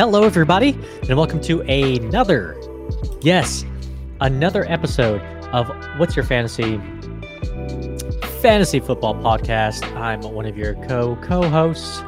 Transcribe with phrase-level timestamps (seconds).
[0.00, 0.70] Hello, everybody,
[1.10, 2.58] and welcome to another,
[3.20, 3.66] yes,
[4.22, 5.20] another episode
[5.52, 5.68] of
[5.98, 6.78] What's Your Fantasy
[8.40, 9.84] Fantasy Football Podcast.
[9.96, 12.00] I'm one of your co co hosts,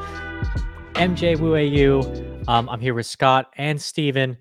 [0.93, 4.39] MJ Wu Um, I'm here with Scott and Steven,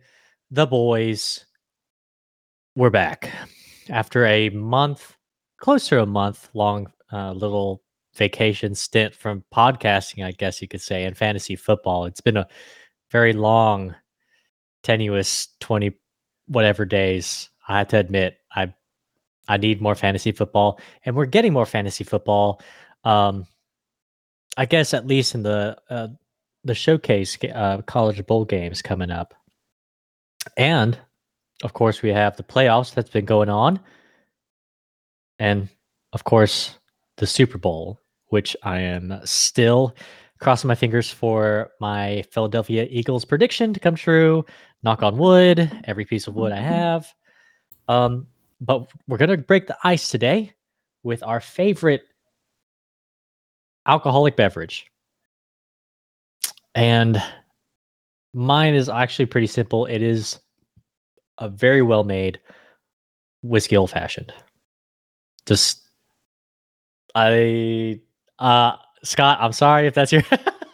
[0.50, 1.45] the boys.
[2.75, 3.30] We're back
[3.91, 5.14] after a month,
[5.59, 7.83] close to a month long uh, little
[8.14, 12.06] vacation stint from podcasting, I guess you could say, and fantasy football.
[12.06, 12.48] It's been a
[13.12, 13.95] very long,
[14.83, 15.93] tenuous 20
[16.47, 17.51] whatever days.
[17.69, 18.75] I have to admit, I
[19.48, 22.61] I need more fantasy football, and we're getting more fantasy football.
[23.05, 23.47] Um,
[24.56, 26.09] I guess at least in the uh,
[26.65, 29.34] the showcase uh, college bowl games coming up,
[30.56, 30.98] and
[31.62, 33.81] of course we have the playoffs that's been going on,
[35.39, 35.69] and
[36.12, 36.79] of course
[37.17, 39.95] the Super Bowl, which I am still
[40.43, 44.45] crossing my fingers for my Philadelphia Eagles prediction to come true.
[44.83, 47.07] Knock on wood, every piece of wood I have.
[47.89, 48.27] Um,
[48.61, 50.53] but we're gonna break the ice today
[51.05, 52.03] with our favorite
[53.87, 54.87] alcoholic beverage.
[56.75, 57.23] And
[58.35, 59.87] mine is actually pretty simple.
[59.87, 60.41] It is
[61.39, 62.41] a very well made
[63.43, 64.33] whiskey old fashioned.
[65.47, 65.83] Just
[67.15, 68.01] I
[68.41, 70.22] uh Scott, I'm sorry if that's your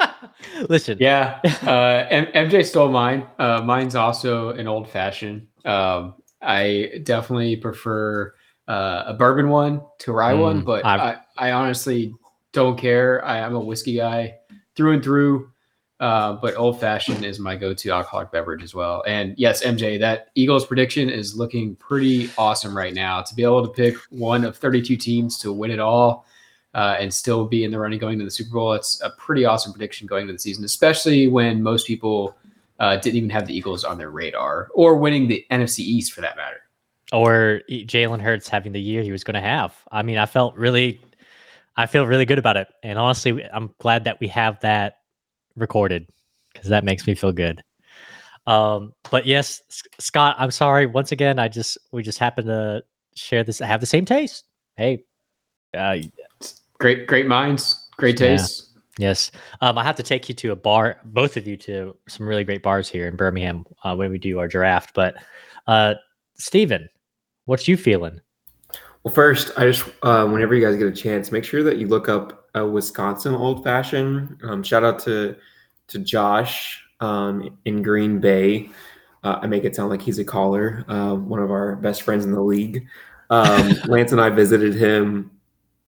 [0.69, 0.99] listen.
[1.01, 3.27] Yeah, uh, M- MJ stole mine.
[3.39, 5.47] Uh, mine's also an old fashioned.
[5.65, 8.35] Um, I definitely prefer
[8.69, 12.15] uh, a bourbon one to rye mm, one, but I, I honestly
[12.53, 13.25] don't care.
[13.25, 14.37] I, am a whiskey guy
[14.77, 15.51] through and through.
[16.01, 19.03] Uh, but old fashioned is my go-to alcoholic beverage as well.
[19.09, 23.21] And yes, MJ, that Eagles prediction is looking pretty awesome right now.
[23.21, 26.25] To be able to pick one of 32 teams to win it all
[26.79, 28.73] uh, and still be in the running going to the Super Bowl.
[28.73, 32.39] It's a pretty awesome prediction going into the season, especially when most people
[32.79, 36.21] uh, didn't even have the Eagles on their radar or winning the NFC East for
[36.21, 36.61] that matter.
[37.13, 39.75] Or Jalen Hurts having the year he was going to have.
[39.91, 41.01] I mean, I felt really,
[41.77, 42.69] I feel really good about it.
[42.85, 44.99] And honestly, I'm glad that we have that
[45.57, 46.07] recorded
[46.53, 47.61] because that makes me feel good.
[48.47, 49.63] Um, but yes,
[49.99, 50.87] Scott, I'm sorry.
[50.87, 52.85] Once again, I just, we just happen to
[53.17, 54.45] share this, I have the same taste.
[54.77, 55.03] Hey,
[55.77, 55.97] uh,
[56.79, 58.65] great, great minds, great taste.
[58.65, 59.09] Yeah.
[59.09, 59.31] Yes.
[59.61, 62.43] Um, I have to take you to a bar, both of you to some really
[62.43, 64.91] great bars here in Birmingham uh, when we do our draft.
[64.93, 65.15] But
[65.69, 65.95] uh,
[66.35, 66.89] Steven,
[67.45, 68.21] what's you feeling?
[69.05, 71.87] Well, first, I just uh, whenever you guys get a chance, make sure that you
[71.87, 74.37] look up a Wisconsin old fashioned.
[74.43, 75.37] Um, shout out to
[75.87, 78.71] to Josh um, in Green Bay.
[79.23, 82.25] Uh, I make it sound like he's a caller, uh, one of our best friends
[82.25, 82.87] in the league.
[83.31, 85.31] Um, Lance and I visited him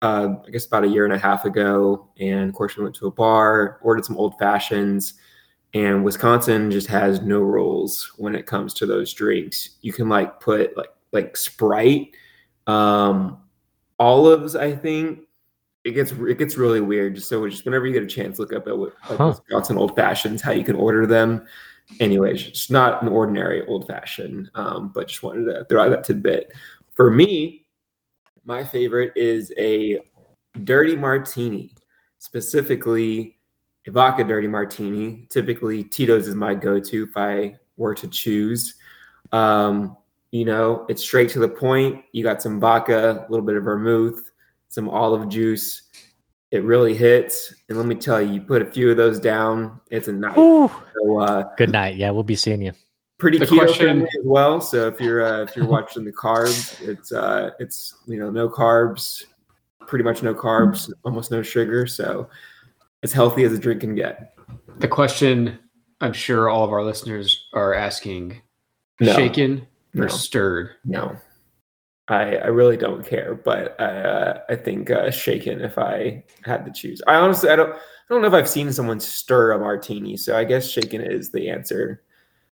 [0.04, 2.06] uh, I guess about a year and a half ago.
[2.20, 5.15] And of course, we went to a bar, ordered some old fashions.
[5.72, 9.70] And Wisconsin just has no rules when it comes to those drinks.
[9.81, 12.15] You can like put like like Sprite,
[12.66, 13.38] um,
[13.98, 14.54] olives.
[14.54, 15.20] I think
[15.84, 17.15] it gets it gets really weird.
[17.15, 19.28] Just so just whenever you get a chance, look up at what like huh.
[19.28, 21.47] Wisconsin old fashions, how you can order them.
[21.98, 26.04] Anyways, it's not an ordinary old fashioned, um, but just wanted to throw out that
[26.04, 26.53] tidbit.
[26.92, 27.64] For me,
[28.44, 30.00] my favorite is a
[30.65, 31.75] dirty martini,
[32.19, 33.38] specifically
[33.87, 35.27] a vodka dirty martini.
[35.31, 38.75] Typically, Tito's is my go-to if I were to choose.
[39.33, 39.97] Um,
[40.31, 42.04] you know, it's straight to the point.
[42.12, 44.31] You got some vodka, a little bit of vermouth,
[44.69, 45.83] some olive juice.
[46.50, 47.54] It really hits.
[47.69, 50.34] And let me tell you, you put a few of those down, it's a night.
[50.34, 50.71] So,
[51.21, 51.97] uh, Good night.
[51.97, 52.72] Yeah, we'll be seeing you
[53.19, 54.61] pretty the keto question, as well.
[54.61, 58.49] So if you're uh, if you're watching the carbs, it's uh, it's you know no
[58.49, 59.25] carbs,
[59.87, 61.87] pretty much no carbs, almost no sugar.
[61.87, 62.29] So
[63.03, 64.37] as healthy as a drink can get.
[64.79, 65.59] The question
[66.01, 68.41] I'm sure all of our listeners are asking:
[69.01, 69.15] no.
[69.15, 70.71] shaken or stirred?
[70.84, 71.17] No.
[72.07, 76.67] I, I really don't care, but I uh, I think uh, shaken if I had
[76.67, 77.01] to choose.
[77.07, 77.78] I honestly I don't I
[78.10, 81.49] don't know if I've seen someone stir a martini, so I guess shaken is the
[81.49, 82.03] answer.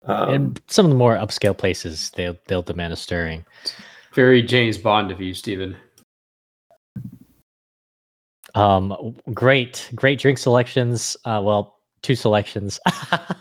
[0.05, 3.45] Um, and some of the more upscale places, they'll they'll demand a stirring.
[4.13, 5.75] Very James Bond of you, Stephen.
[8.53, 11.17] Um, great, great drink selections.
[11.25, 12.79] Uh, well, two selections,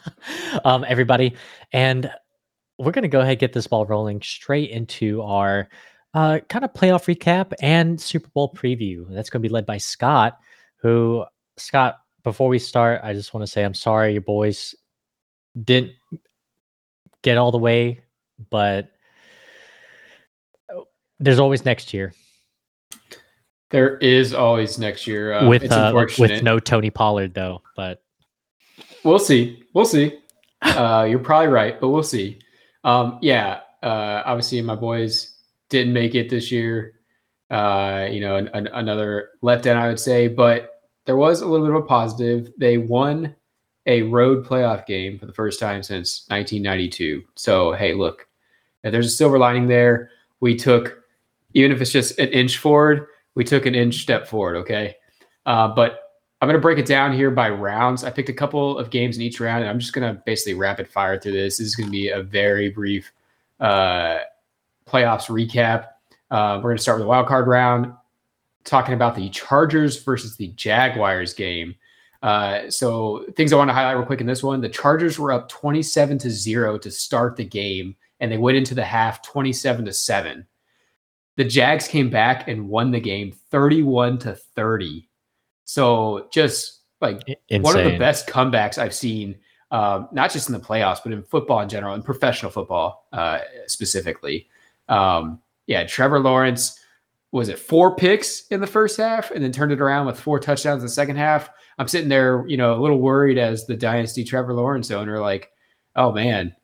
[0.65, 1.35] um, everybody,
[1.73, 2.11] and
[2.79, 5.69] we're gonna go ahead and get this ball rolling straight into our
[6.15, 9.05] uh, kind of playoff recap and Super Bowl preview.
[9.11, 10.39] That's going to be led by Scott.
[10.77, 11.25] Who
[11.57, 11.99] Scott?
[12.23, 14.75] Before we start, I just want to say I'm sorry your boys
[15.63, 15.93] didn't
[17.25, 18.03] get all the way,
[18.51, 18.91] but
[21.19, 22.13] there's always next year.
[23.71, 25.33] There is always next year.
[25.33, 28.05] Uh, with uh, with no Tony Pollard though, but
[29.03, 29.65] we'll see.
[29.75, 30.19] We'll see.
[30.65, 32.39] Uh, you're probably right, but we'll see.
[32.85, 35.37] Um, yeah, uh, obviously my boys
[35.69, 36.95] didn't make it this year.
[37.51, 40.71] Uh, you know, an, an, another letdown, I would say, but
[41.05, 42.51] there was a little bit of a positive.
[42.57, 43.37] They won
[43.87, 47.23] a road playoff game for the first time since 1992.
[47.35, 48.27] So, hey, look,
[48.83, 50.11] there's a silver lining there.
[50.41, 51.03] We took,
[51.55, 54.57] even if it's just an inch forward, we took an inch step forward.
[54.57, 54.97] Okay.
[55.47, 56.05] Uh, but
[56.41, 58.05] I'm going to break it down here by rounds.
[58.05, 60.55] I picked a couple of games in each round, and I'm just going to basically
[60.55, 61.59] rapid fire through this.
[61.59, 63.11] This is going to be a very brief
[63.61, 64.19] uh,
[64.87, 65.87] playoffs recap.
[66.31, 67.93] Uh, we're going to start with the wild card round,
[68.65, 71.75] talking about the Chargers versus the Jaguars game.
[72.25, 75.31] Uh, so things I want to highlight real quick in this one: the Chargers were
[75.31, 79.85] up 27 to zero to start the game, and they went into the half 27
[79.85, 80.47] to seven.
[81.37, 85.07] The Jags came back and won the game 31 to 30.
[85.67, 87.63] So just like Insane.
[87.63, 89.37] one of the best comebacks I've seen,
[89.71, 93.41] um, not just in the playoffs, but in football in general, in professional football uh,
[93.67, 94.49] specifically.
[94.89, 96.81] Um, yeah, Trevor Lawrence
[97.33, 100.39] was it four picks in the first half and then turned it around with four
[100.39, 101.51] touchdowns in the second half.
[101.79, 105.51] I'm sitting there, you know, a little worried as the dynasty Trevor Lawrence owner, like,
[105.97, 106.55] oh man,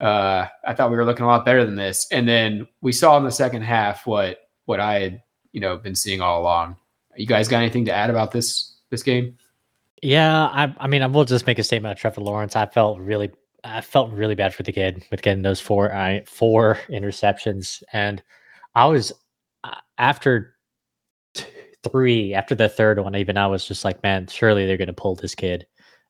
[0.00, 2.06] uh, I thought we were looking a lot better than this.
[2.12, 5.22] And then we saw in the second half what what I had,
[5.52, 6.76] you know, been seeing all along.
[7.16, 9.36] You guys got anything to add about this this game?
[10.02, 12.54] Yeah, I, I mean, I will just make a statement on Trevor Lawrence.
[12.54, 13.32] I felt really,
[13.64, 18.22] I felt really bad for the kid with getting those four, I, four interceptions, and
[18.76, 19.12] I was
[19.64, 20.54] uh, after
[21.84, 24.92] three, after the third one, even I was just like, man, surely they're going to
[24.92, 25.66] pull this kid.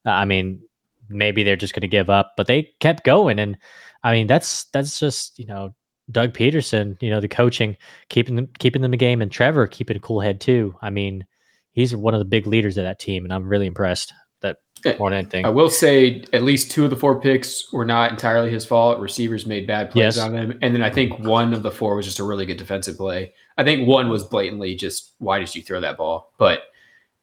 [0.07, 0.63] Uh, I mean,
[1.09, 3.57] maybe they're just going to give up, but they kept going, and
[4.03, 5.75] I mean, that's that's just you know
[6.11, 7.77] Doug Pederson, you know, the coaching,
[8.09, 10.75] keeping them keeping them the game, and Trevor keeping a cool head too.
[10.81, 11.27] I mean,
[11.73, 14.13] he's one of the big leaders of that team, and I'm really impressed.
[14.41, 18.13] That than anything, I will say at least two of the four picks were not
[18.13, 19.01] entirely his fault.
[19.01, 20.19] Receivers made bad plays yes.
[20.19, 22.57] on him, and then I think one of the four was just a really good
[22.59, 23.35] defensive play.
[23.57, 26.33] I think one was blatantly just why did you throw that ball?
[26.39, 26.63] But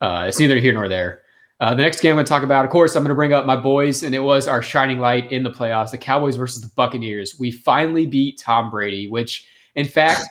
[0.02, 1.22] uh, it's neither here nor there.
[1.62, 3.32] Uh, the next game I'm going to talk about, of course, I'm going to bring
[3.32, 6.62] up my boys, and it was our shining light in the playoffs the Cowboys versus
[6.62, 7.40] the Buccaneers.
[7.40, 10.28] We finally beat Tom Brady, which, in fact,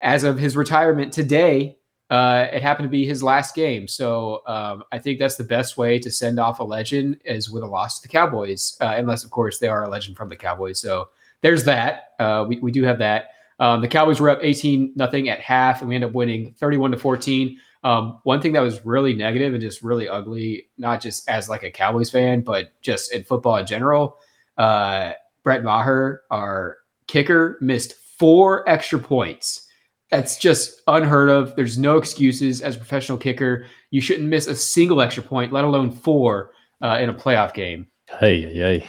[0.00, 1.76] as of his retirement today,
[2.10, 3.86] uh, it happened to be his last game.
[3.86, 7.62] So um, I think that's the best way to send off a legend is with
[7.62, 10.36] a loss to the Cowboys, uh, unless, of course, they are a legend from the
[10.36, 10.80] Cowboys.
[10.80, 11.10] So
[11.42, 12.14] there's that.
[12.18, 13.30] Uh, we, we do have that.
[13.60, 16.92] Um, the Cowboys were up 18 nothing at half, and we end up winning 31
[16.92, 17.58] to 14.
[17.84, 21.62] Um, one thing that was really negative and just really ugly, not just as like
[21.62, 24.18] a Cowboys fan, but just in football in general,
[24.56, 25.12] uh,
[25.42, 29.67] Brett Maher, our kicker, missed four extra points.
[30.10, 31.54] That's just unheard of.
[31.54, 33.66] There's no excuses as a professional kicker.
[33.90, 37.86] You shouldn't miss a single extra point, let alone four uh, in a playoff game.
[38.18, 38.86] Hey, hey,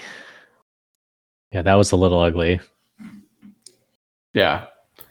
[1.51, 2.61] yeah, that was a little ugly.
[4.33, 4.67] Yeah,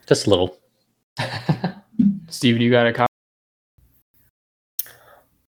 [0.06, 0.58] just a little.
[2.28, 3.08] Steven, you got a comment?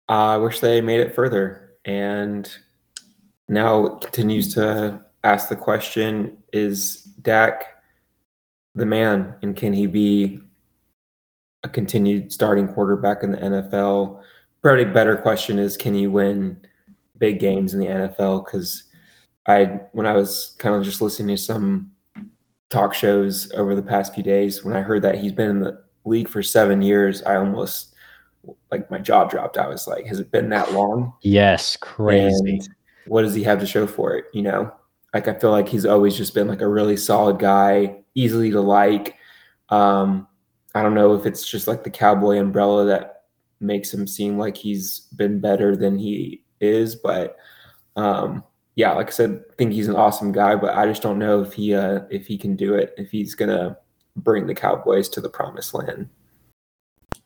[0.08, 1.70] I wish they made it further.
[1.84, 2.50] And
[3.48, 7.71] now continues to ask the question is Dak
[8.74, 9.34] the man?
[9.42, 10.40] And can he be
[11.62, 14.22] a continued starting quarterback in the NFL?
[14.62, 16.60] Probably better question is can he win
[17.18, 18.44] big games in the NFL?
[18.44, 18.84] Because
[19.46, 21.90] I, when I was kind of just listening to some
[22.70, 25.82] talk shows over the past few days, when I heard that he's been in the
[26.04, 27.94] league for seven years, I almost
[28.70, 29.58] like my jaw dropped.
[29.58, 31.12] I was like, has it been that long?
[31.22, 32.54] Yes, crazy.
[32.54, 32.68] And
[33.06, 34.24] what does he have to show for it?
[34.32, 34.72] You know,
[35.14, 38.60] like I feel like he's always just been like a really solid guy, easily to
[38.60, 39.16] like.
[39.68, 40.26] Um,
[40.74, 43.24] I don't know if it's just like the cowboy umbrella that
[43.60, 47.36] makes him seem like he's been better than he is, but
[47.96, 51.18] um, yeah, like I said, I think he's an awesome guy, but I just don't
[51.18, 53.76] know if he uh, if he can do it, if he's gonna
[54.16, 56.08] bring the Cowboys to the promised land.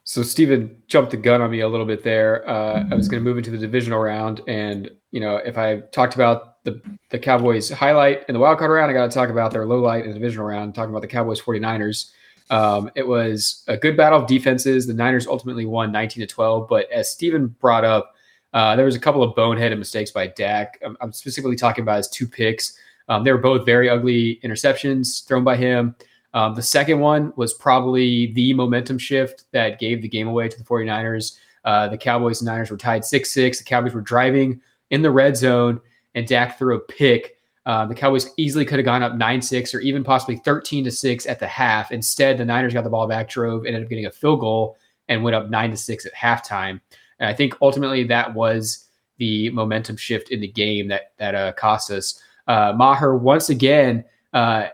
[0.05, 2.49] So Steven jumped the gun on me a little bit there.
[2.49, 5.81] Uh, I was going to move into the divisional round, and you know, if I
[5.93, 9.31] talked about the the Cowboys highlight in the wild card round, I got to talk
[9.31, 10.75] about their low light in the divisional round.
[10.75, 12.11] Talking about the Cowboys 49ers.
[12.51, 14.87] Um, it was a good battle of defenses.
[14.87, 18.15] The Niners ultimately won 19 to 12, but as Steven brought up,
[18.53, 20.79] uh, there was a couple of boneheaded mistakes by Dak.
[20.85, 22.79] I'm, I'm specifically talking about his two picks.
[23.09, 25.97] Um, they were both very ugly interceptions thrown by him.
[26.35, 30.59] Um, the second one was probably the momentum shift that gave the game away to
[30.59, 31.39] the 49ers.
[31.65, 33.59] Uh, the Cowboys and Niners were tied 6 6.
[33.59, 35.81] The Cowboys were driving in the red zone,
[36.17, 37.37] and Dak threw a pick.
[37.67, 40.91] Uh, the Cowboys easily could have gone up 9 6 or even possibly 13 to
[40.91, 41.93] 6 at the half.
[41.93, 44.77] Instead, the Niners got the ball back, drove, ended up getting a field goal,
[45.09, 46.81] and went up 9 to 6 at halftime.
[47.19, 51.53] And I think ultimately that was the momentum shift in the game that that uh,
[51.53, 52.21] cost us.
[52.47, 54.69] Uh, Maher once again, uh,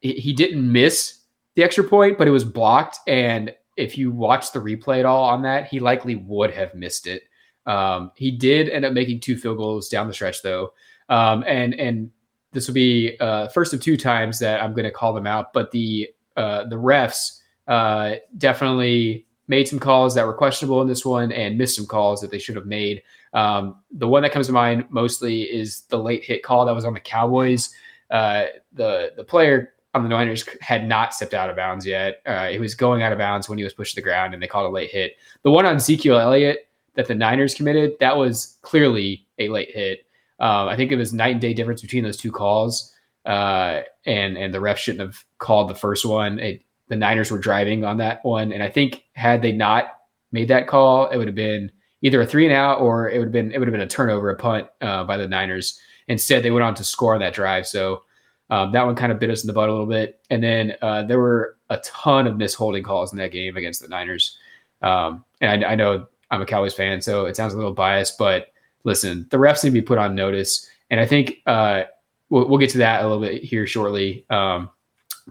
[0.00, 1.20] he, he didn't miss
[1.56, 2.98] the extra point, but it was blocked.
[3.08, 7.06] And if you watch the replay at all on that, he likely would have missed
[7.06, 7.22] it.
[7.68, 10.72] Um, he did end up making two field goals down the stretch, though,
[11.08, 12.10] um, and and
[12.52, 15.52] this will be uh, first of two times that I'm going to call them out.
[15.52, 21.04] But the uh, the refs uh, definitely made some calls that were questionable in this
[21.04, 23.02] one and missed some calls that they should have made.
[23.34, 26.84] Um, the one that comes to mind mostly is the late hit call that was
[26.84, 27.70] on the Cowboys.
[28.10, 32.22] Uh, the the player on the Niners had not stepped out of bounds yet.
[32.24, 34.42] Uh, he was going out of bounds when he was pushed to the ground, and
[34.42, 35.16] they called a late hit.
[35.42, 36.67] The one on Ezekiel Elliott
[36.98, 40.00] that the Niners committed that was clearly a late hit.
[40.40, 42.92] Um, I think it was night and day difference between those two calls,
[43.24, 46.40] uh, and and the ref shouldn't have called the first one.
[46.40, 49.96] It, the Niners were driving on that one, and I think had they not
[50.32, 51.70] made that call, it would have been
[52.02, 53.86] either a three and out or it would have been it would have been a
[53.86, 55.78] turnover, a punt uh, by the Niners.
[56.08, 57.64] Instead, they went on to score on that drive.
[57.64, 58.02] So
[58.50, 60.20] um, that one kind of bit us in the butt a little bit.
[60.30, 63.88] And then uh, there were a ton of misholding calls in that game against the
[63.88, 64.36] Niners.
[64.80, 68.18] Um, and I, I, know I'm a Cowboys fan, so it sounds a little biased,
[68.18, 68.52] but
[68.84, 70.68] listen, the refs need to be put on notice.
[70.90, 71.84] And I think uh,
[72.30, 74.24] we'll, we'll, get to that a little bit here shortly.
[74.30, 74.70] Um,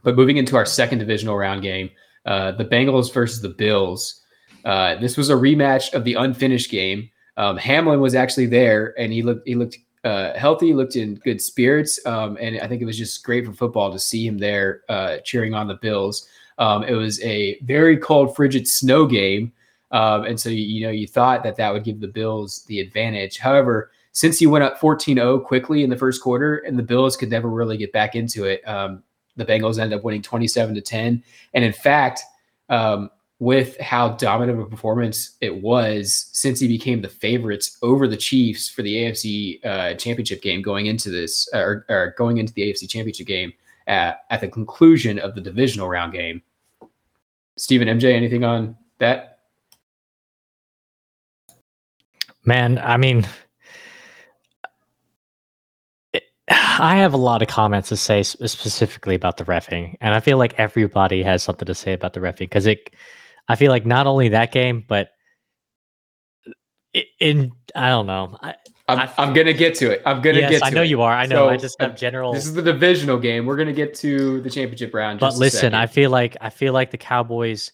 [0.03, 1.89] but moving into our second divisional round game,
[2.25, 4.21] uh, the Bengals versus the Bills.
[4.65, 7.09] Uh, this was a rematch of the unfinished game.
[7.37, 11.41] Um, Hamlin was actually there, and he looked he looked uh, healthy, looked in good
[11.41, 14.81] spirits, um, and I think it was just great for football to see him there
[14.89, 16.27] uh, cheering on the Bills.
[16.57, 19.53] Um, it was a very cold, frigid snow game,
[19.91, 22.79] um, and so you, you, know you thought that that would give the Bills the
[22.79, 23.37] advantage.
[23.37, 27.49] However, Cincy went up 14-0 quickly in the first quarter, and the Bills could never
[27.49, 29.03] really get back into it, um,
[29.35, 31.23] the Bengals ended up winning 27 to 10.
[31.53, 32.21] And in fact,
[32.69, 38.17] um, with how dominant of a performance it was Cincy became the favorites over the
[38.17, 42.63] Chiefs for the AFC uh, Championship game going into this, or, or, going into the
[42.63, 43.53] AFC Championship game
[43.85, 46.41] at, at the conclusion of the divisional round game.
[47.57, 49.36] Stephen, MJ, anything on that?
[52.47, 53.27] Man, I mean,
[56.49, 60.37] I have a lot of comments to say specifically about the refing, and I feel
[60.37, 62.95] like everybody has something to say about the refing because it.
[63.49, 65.09] I feel like not only that game, but
[67.19, 68.37] in I don't know.
[68.41, 68.55] I,
[68.87, 70.01] I'm, I, am gonna get to it.
[70.05, 70.59] I'm gonna yes, get.
[70.59, 70.89] To I know it.
[70.89, 71.11] you are.
[71.11, 71.47] I know.
[71.47, 72.31] So, I just have uh, general.
[72.31, 73.45] This is the divisional game.
[73.45, 75.19] We're gonna get to the championship round.
[75.19, 77.73] but listen, I feel like I feel like the Cowboys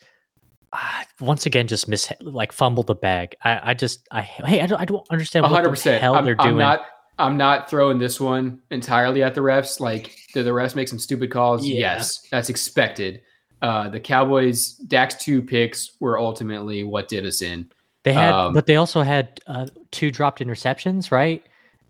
[0.74, 3.36] uh, once again just miss like fumbled the bag.
[3.44, 5.50] I, I just I hey I don't I don't understand 100%.
[5.50, 6.50] what the hell I'm, they're doing.
[6.50, 6.86] I'm not
[7.20, 9.80] I'm not throwing this one entirely at the refs.
[9.80, 11.66] Like, did the refs make some stupid calls?
[11.66, 11.80] Yeah.
[11.80, 13.22] Yes, that's expected.
[13.62, 17.72] Uh, the Cowboys' Dak's two picks were ultimately what did us in.
[18.04, 21.42] They had, um, but they also had uh, two dropped interceptions, right?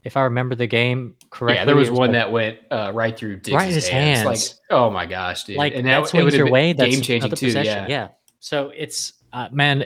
[0.04, 1.60] If I remember the game correctly.
[1.60, 4.20] Yeah, there was, was one like, that went uh, right through Diggs' right his hands.
[4.20, 4.60] hands.
[4.60, 5.56] Like, oh my gosh, dude!
[5.56, 6.74] Like and that, that swings your way.
[6.74, 7.48] That's game changing too.
[7.48, 8.10] Yeah, yeah.
[8.44, 9.86] So it's uh, man,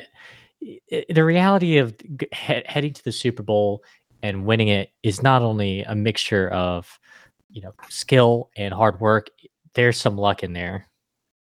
[0.60, 3.84] it, the reality of he- heading to the Super Bowl
[4.24, 7.00] and winning it is not only a mixture of
[7.52, 9.30] you know skill and hard work
[9.76, 10.90] there's some luck in there.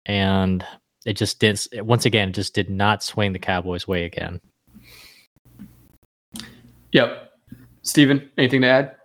[0.06, 0.66] And
[1.06, 4.42] it just did once again just did not swing the cowboys way again.
[6.92, 7.32] Yep.
[7.84, 8.96] Stephen, anything to add?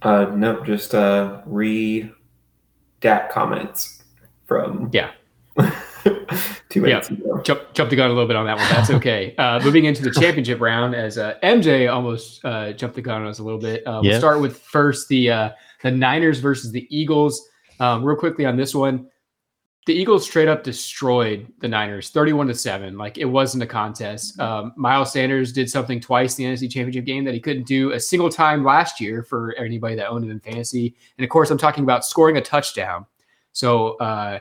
[0.00, 2.10] Uh no just uh re
[3.02, 4.02] dat comments
[4.46, 5.10] from yeah
[6.68, 7.16] two minutes yeah.
[7.16, 7.40] ago.
[7.42, 8.68] Jump, jumped the gun a little bit on that one.
[8.68, 9.34] That's okay.
[9.36, 13.28] uh, moving into the championship round, as uh, MJ almost uh, jumped the gun on
[13.28, 13.86] us a little bit.
[13.86, 15.50] Uh, we'll start with first the uh,
[15.82, 17.48] the Niners versus the Eagles.
[17.78, 19.08] Um, real quickly on this one,
[19.86, 22.96] the Eagles straight up destroyed the Niners, thirty-one to seven.
[22.96, 24.38] Like it wasn't a contest.
[24.40, 27.92] Um, Miles Sanders did something twice in the NFC Championship game that he couldn't do
[27.92, 30.94] a single time last year for anybody that owned him in fantasy.
[31.18, 33.06] And of course, I'm talking about scoring a touchdown.
[33.52, 34.38] So uh,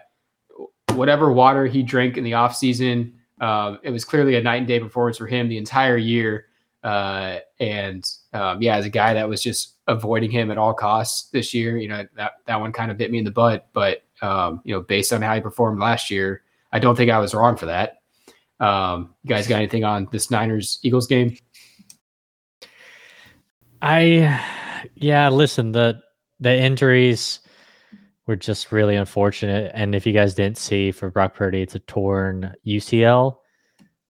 [0.93, 4.67] whatever water he drank in the off season, uh, it was clearly a night and
[4.67, 6.45] day performance for him the entire year.
[6.83, 11.29] Uh, and um, yeah, as a guy that was just avoiding him at all costs
[11.31, 13.67] this year, you know that that one kind of bit me in the butt.
[13.73, 17.19] But um, you know, based on how he performed last year, I don't think I
[17.19, 18.01] was wrong for that.
[18.59, 21.37] Um, you guys got anything on this Niners Eagles game?
[23.81, 24.41] I
[24.95, 26.01] yeah, listen the
[26.39, 27.39] the injuries
[28.29, 29.71] were just really unfortunate.
[29.73, 33.35] And if you guys didn't see for Brock Purdy, it's a torn UCL,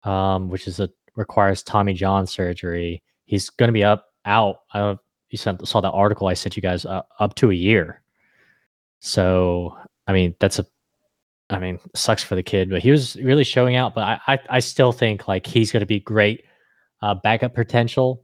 [0.03, 3.01] um, which is a requires Tommy John surgery.
[3.25, 4.57] He's going to be up out.
[4.71, 4.99] I don't
[5.31, 8.03] you sent, saw that article I sent you guys uh, up to a year.
[8.99, 10.67] So I mean that's a
[11.49, 13.95] I mean sucks for the kid, but he was really showing out.
[13.95, 16.45] But I I, I still think like he's going to be great
[17.01, 18.23] uh, backup potential.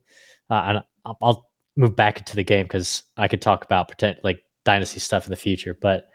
[0.52, 4.18] Uh, and I'll, I'll move back into the game because I could talk about pretend
[4.24, 6.10] like dynasty stuff in the future, but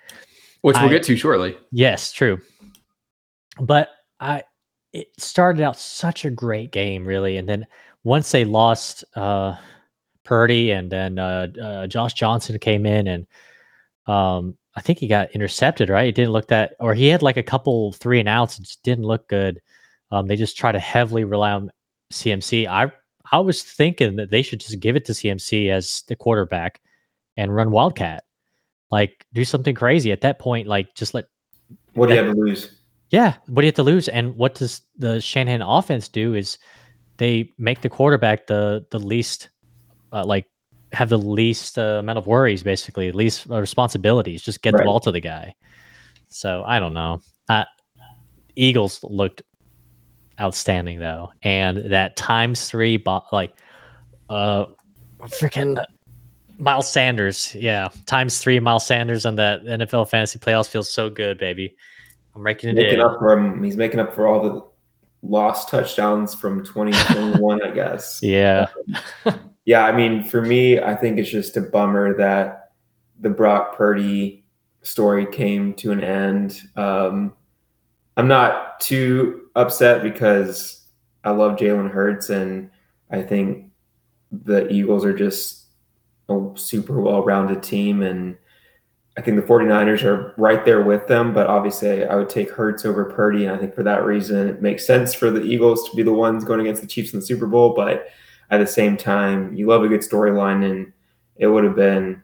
[0.62, 1.56] which we'll I, get to shortly.
[1.72, 2.40] Yes, true.
[3.60, 3.88] But
[4.20, 4.44] I
[4.92, 7.66] it started out such a great game, really, and then
[8.04, 9.56] once they lost uh,
[10.24, 13.26] Purdy and then uh, uh, Josh Johnson came in and
[14.06, 16.08] um, I think he got intercepted, right?
[16.08, 18.58] It didn't look that, or he had like a couple three and outs.
[18.58, 19.60] It just didn't look good.
[20.12, 21.70] Um, they just try to heavily rely on
[22.12, 22.68] CMC.
[22.68, 22.92] I
[23.32, 26.80] I was thinking that they should just give it to CMC as the quarterback
[27.36, 28.23] and run Wildcat,
[28.94, 30.68] like do something crazy at that point.
[30.68, 31.24] Like just let.
[31.94, 32.80] What do you have to lose?
[33.10, 34.08] Yeah, what do you have to lose?
[34.08, 36.34] And what does the Shanahan offense do?
[36.34, 36.58] Is
[37.16, 39.50] they make the quarterback the the least,
[40.12, 40.46] uh, like
[40.92, 44.42] have the least uh, amount of worries, basically, least uh, responsibilities.
[44.42, 44.80] Just get right.
[44.80, 45.54] the ball to the guy.
[46.28, 47.20] So I don't know.
[47.48, 47.64] Uh,
[48.54, 49.42] Eagles looked
[50.40, 53.54] outstanding though, and that times three, bo- like,
[54.30, 54.66] uh,
[55.22, 55.84] freaking
[56.58, 61.38] Miles Sanders, yeah, times three Miles Sanders on that NFL fantasy playoffs feels so good,
[61.38, 61.74] baby.
[62.34, 63.62] I'm making it making up for him.
[63.62, 64.62] He's making up for all the
[65.22, 68.20] lost touchdowns from 2021, I guess.
[68.22, 68.66] Yeah.
[69.64, 72.72] yeah, I mean, for me, I think it's just a bummer that
[73.20, 74.44] the Brock Purdy
[74.82, 76.60] story came to an end.
[76.76, 77.32] Um,
[78.16, 80.82] I'm not too upset because
[81.24, 82.70] I love Jalen Hurts and
[83.10, 83.70] I think
[84.30, 85.63] the Eagles are just
[86.28, 88.36] a super well-rounded team and
[89.16, 92.84] I think the 49ers are right there with them, but obviously I would take Hurts
[92.84, 93.44] over Purdy.
[93.46, 96.12] And I think for that reason, it makes sense for the Eagles to be the
[96.12, 97.74] ones going against the Chiefs in the Super Bowl.
[97.74, 98.08] But
[98.50, 100.92] at the same time, you love a good storyline, and
[101.36, 102.22] it would have been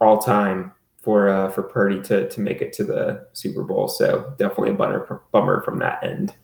[0.00, 3.88] all time for uh, for Purdy to to make it to the Super Bowl.
[3.88, 6.34] So definitely a bummer bummer from that end.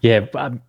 [0.00, 0.62] Yeah, um,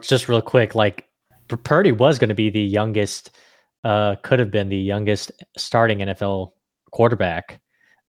[0.00, 1.06] just real quick, like
[1.48, 3.36] Purdy was going to be the youngest,
[3.84, 6.52] uh, could have been the youngest starting NFL
[6.90, 7.60] quarterback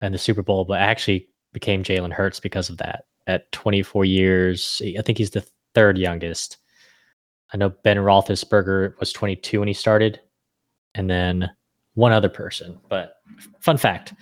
[0.01, 3.05] in the Super Bowl, but actually became Jalen Hurts because of that.
[3.27, 6.57] At 24 years, I think he's the third youngest.
[7.53, 10.19] I know Ben Roethlisberger was 22 when he started,
[10.95, 11.49] and then
[11.93, 12.79] one other person.
[12.89, 13.15] But
[13.59, 14.13] fun fact.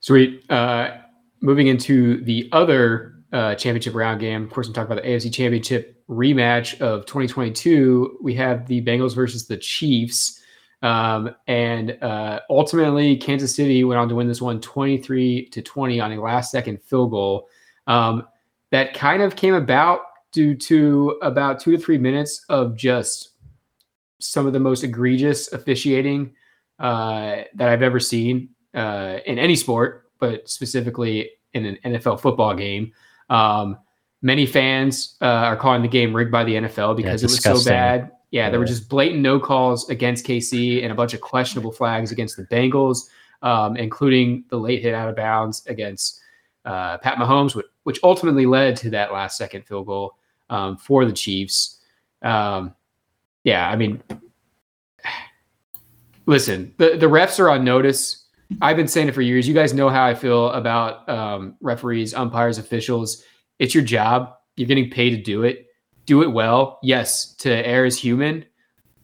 [0.00, 0.48] Sweet.
[0.50, 0.98] Uh,
[1.40, 4.44] moving into the other uh, championship round game.
[4.44, 8.18] Of course, I'm talking about the AFC Championship rematch of 2022.
[8.20, 10.40] We have the Bengals versus the Chiefs.
[10.82, 16.00] Um, and uh, ultimately, Kansas City went on to win this one 23 to 20
[16.00, 17.48] on a last second field goal.
[17.86, 18.26] Um,
[18.70, 20.00] that kind of came about
[20.32, 23.30] due to about two to three minutes of just
[24.20, 26.34] some of the most egregious officiating
[26.78, 32.54] uh, that I've ever seen uh, in any sport, but specifically in an NFL football
[32.54, 32.92] game.
[33.30, 33.78] Um,
[34.24, 37.42] many fans uh, are calling the game rigged by the NFL because yeah, it was
[37.42, 38.10] so bad.
[38.30, 42.10] Yeah, there were just blatant no calls against KC and a bunch of questionable flags
[42.10, 43.02] against the Bengals,
[43.42, 46.20] um, including the late hit out of bounds against
[46.64, 50.16] uh, Pat Mahomes, which ultimately led to that last second field goal
[50.48, 51.80] um, for the Chiefs.
[52.22, 52.74] Um,
[53.44, 54.02] yeah, I mean,
[56.26, 58.24] listen, the, the refs are on notice.
[58.62, 59.46] I've been saying it for years.
[59.46, 63.22] You guys know how I feel about um, referees, umpires, officials.
[63.58, 64.34] It's your job.
[64.56, 65.66] You're getting paid to do it.
[66.06, 66.78] Do it well.
[66.82, 68.44] Yes, to err is human.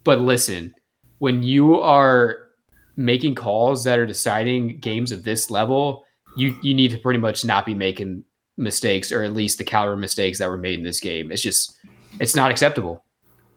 [0.05, 0.75] But listen,
[1.19, 2.49] when you are
[2.97, 6.05] making calls that are deciding games of this level,
[6.37, 8.25] you you need to pretty much not be making
[8.57, 11.33] mistakes, or at least the caliber mistakes that were made in this game.
[11.33, 11.79] It's just,
[12.21, 13.05] it's not acceptable.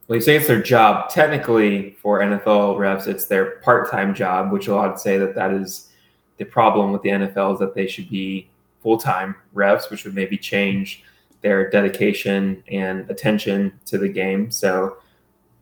[0.07, 1.09] Well, you say it's their job.
[1.09, 5.89] Technically, for NFL refs, it's their part-time job, which a lot say that that is
[6.37, 8.49] the problem with the NFL is that they should be
[8.83, 11.03] full-time refs, which would maybe change
[11.41, 14.51] their dedication and attention to the game.
[14.51, 14.97] So,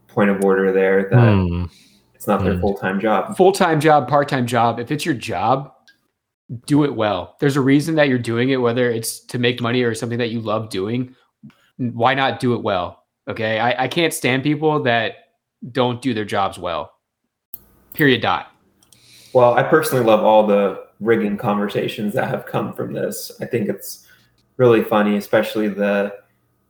[0.08, 1.72] point of order there that mm.
[2.14, 2.62] it's not their mm.
[2.62, 3.38] full-time job.
[3.38, 4.80] Full-time job, part-time job.
[4.80, 5.74] If it's your job,
[6.66, 7.38] do it well.
[7.40, 10.32] There's a reason that you're doing it, whether it's to make money or something that
[10.32, 11.16] you love doing.
[11.78, 13.06] Why not do it well?
[13.28, 13.60] Okay.
[13.60, 15.14] I, I can't stand people that
[15.72, 16.92] don't do their jobs well.
[17.94, 18.22] Period.
[18.22, 18.48] Dot.
[19.34, 23.32] Well, I personally love all the rigging conversations that have come from this.
[23.42, 24.08] I think it's
[24.58, 26.14] really funny, especially the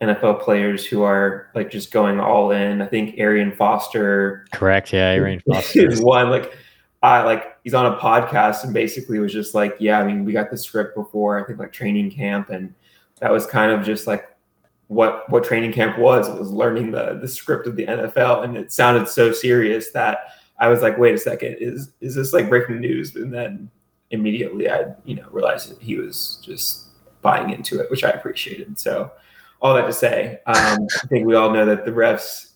[0.01, 2.81] NFL players who are like just going all in.
[2.81, 4.47] I think Arian Foster.
[4.51, 4.91] Correct.
[4.91, 5.11] Yeah.
[5.11, 6.29] Arian Foster is one.
[6.29, 6.57] Like,
[7.03, 10.33] I like he's on a podcast and basically was just like, yeah, I mean, we
[10.33, 12.73] got the script before I think like training camp, and
[13.19, 14.25] that was kind of just like
[14.87, 16.27] what what training camp was.
[16.27, 20.19] It was learning the the script of the NFL, and it sounded so serious that
[20.59, 23.15] I was like, wait a second, is is this like breaking news?
[23.15, 23.69] And then
[24.11, 26.87] immediately I you know realized that he was just
[27.21, 28.79] buying into it, which I appreciated.
[28.79, 29.11] So
[29.61, 32.51] all that to say, um, I think we all know that the refs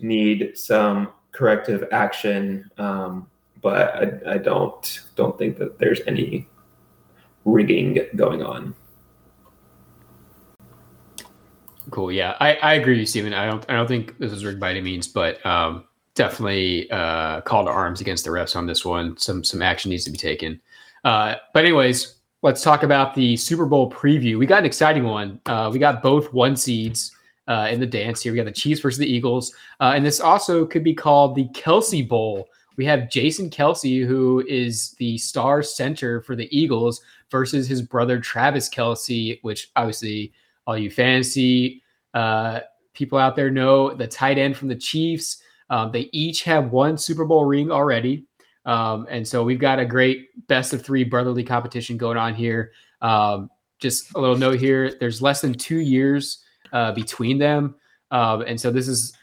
[0.00, 3.28] need some corrective action, um,
[3.62, 6.48] but I, I don't don't think that there's any
[7.44, 8.74] rigging going on.
[11.90, 12.12] Cool.
[12.12, 13.32] Yeah, I, I agree with you, Stephen.
[13.32, 17.40] I don't I don't think this was rigged by any means, but um, definitely uh,
[17.42, 19.16] call to arms against the refs on this one.
[19.16, 20.60] Some some action needs to be taken.
[21.04, 24.38] Uh, but anyways, let's talk about the Super Bowl preview.
[24.38, 25.40] We got an exciting one.
[25.46, 27.12] Uh, we got both one seeds
[27.46, 28.32] uh, in the dance here.
[28.32, 31.48] We got the Chiefs versus the Eagles, uh, and this also could be called the
[31.48, 32.48] Kelce Bowl.
[32.76, 38.20] We have Jason Kelce, who is the star center for the Eagles, versus his brother
[38.20, 40.32] Travis Kelce, which obviously
[40.66, 41.82] all you fantasy
[42.14, 42.60] uh,
[42.94, 45.42] people out there know the tight end from the Chiefs.
[45.70, 48.26] Um, they each have one Super Bowl ring already.
[48.68, 52.72] Um, and so we've got a great best of three brotherly competition going on here.
[53.00, 57.76] Um, just a little note here there's less than two years uh, between them.
[58.10, 59.14] Um, and so this has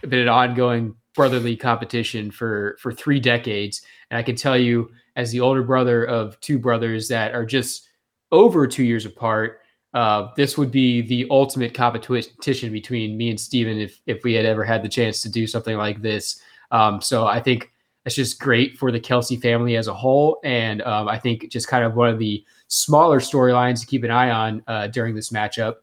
[0.00, 3.82] been an ongoing brotherly competition for for three decades.
[4.10, 7.88] And I can tell you, as the older brother of two brothers that are just
[8.32, 9.60] over two years apart,
[9.92, 14.46] uh, this would be the ultimate competition between me and Steven if if we had
[14.46, 16.40] ever had the chance to do something like this.
[16.70, 17.72] Um, so I think
[18.06, 21.66] it's just great for the Kelce family as a whole, and um, I think just
[21.66, 25.30] kind of one of the smaller storylines to keep an eye on uh, during this
[25.30, 25.74] matchup.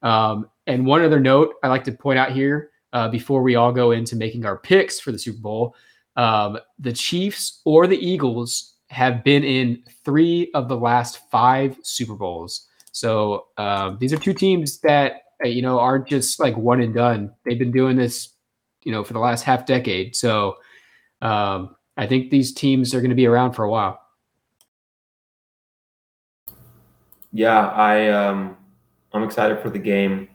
[0.00, 3.72] Um, and one other note I like to point out here uh, before we all
[3.72, 5.74] go into making our picks for the Super Bowl:
[6.14, 12.14] um, the Chiefs or the Eagles have been in three of the last five Super
[12.14, 12.68] Bowls.
[12.92, 16.94] So um, these are two teams that uh, you know aren't just like one and
[16.94, 17.32] done.
[17.44, 18.28] They've been doing this,
[18.84, 20.14] you know, for the last half decade.
[20.14, 20.58] So
[21.22, 24.00] um, I think these teams are going to be around for a while.
[27.32, 28.56] Yeah, I um,
[29.12, 30.28] I'm excited for the game.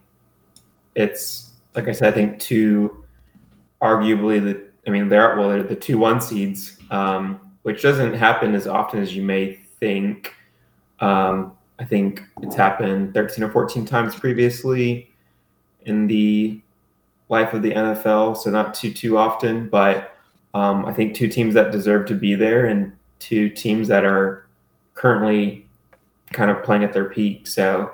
[0.96, 3.06] It's like I said, I think two,
[3.82, 8.54] arguably the I mean they're well they're the two one seeds, um, which doesn't happen
[8.54, 10.34] as often as you may think.
[11.00, 15.10] Um, I think it's happened 13 or 14 times previously
[15.86, 16.60] in the
[17.30, 20.18] life of the NFL, so not too too often, but
[20.54, 24.48] um, I think two teams that deserve to be there and two teams that are
[24.96, 25.68] currently
[26.32, 27.48] kind of playing at their peak.
[27.48, 27.92] So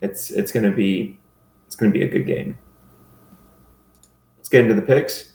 [0.00, 1.18] it's it's going to be
[1.66, 2.58] it's going to be a good game.
[4.38, 5.32] Let's get into the picks.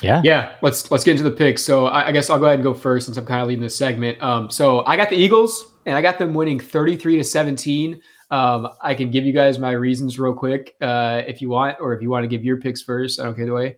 [0.00, 0.56] Yeah, yeah.
[0.62, 1.62] Let's let's get into the picks.
[1.62, 3.62] So I, I guess I'll go ahead and go first since I'm kind of leading
[3.62, 4.20] this segment.
[4.22, 8.00] Um, so I got the Eagles and I got them winning 33 to 17.
[8.30, 11.94] Um, I can give you guys my reasons real quick uh, if you want, or
[11.94, 13.20] if you want to give your picks first.
[13.20, 13.76] I don't care the way.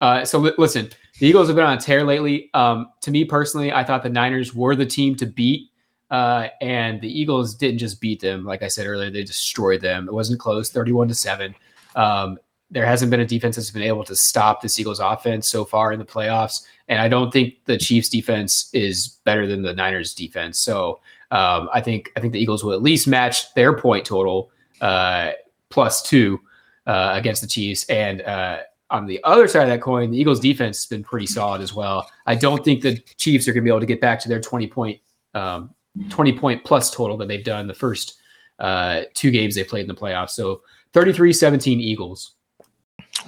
[0.00, 0.88] Uh, so li- listen,
[1.20, 2.50] the Eagles have been on a tear lately.
[2.54, 5.70] Um, to me personally, I thought the Niners were the team to beat,
[6.10, 8.44] uh, and the Eagles didn't just beat them.
[8.44, 10.08] Like I said earlier, they destroyed them.
[10.08, 11.54] It wasn't close, thirty-one to seven.
[11.94, 12.38] Um,
[12.72, 15.92] there hasn't been a defense that's been able to stop the Eagles offense so far
[15.92, 20.14] in the playoffs, and I don't think the Chiefs defense is better than the Niners
[20.14, 20.58] defense.
[20.58, 24.50] So um, I think I think the Eagles will at least match their point total
[24.80, 25.32] uh,
[25.68, 26.40] plus two
[26.86, 30.40] uh, against the Chiefs, and uh, on the other side of that coin, the Eagles'
[30.40, 32.10] defense has been pretty solid as well.
[32.26, 34.40] I don't think the Chiefs are going to be able to get back to their
[34.40, 35.00] twenty point
[35.34, 35.74] um,
[36.08, 38.20] twenty point plus total that they've done the first
[38.58, 40.30] uh, two games they played in the playoffs.
[40.30, 42.34] So 33-17 Eagles.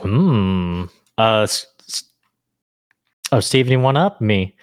[0.01, 0.85] Hmm.
[1.19, 1.47] Uh.
[3.31, 4.55] Oh, Steven, you one up me.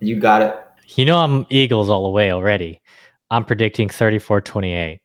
[0.00, 0.56] You got it.
[0.96, 2.80] You know I'm Eagles all the way already.
[3.30, 4.98] I'm predicting 34-28.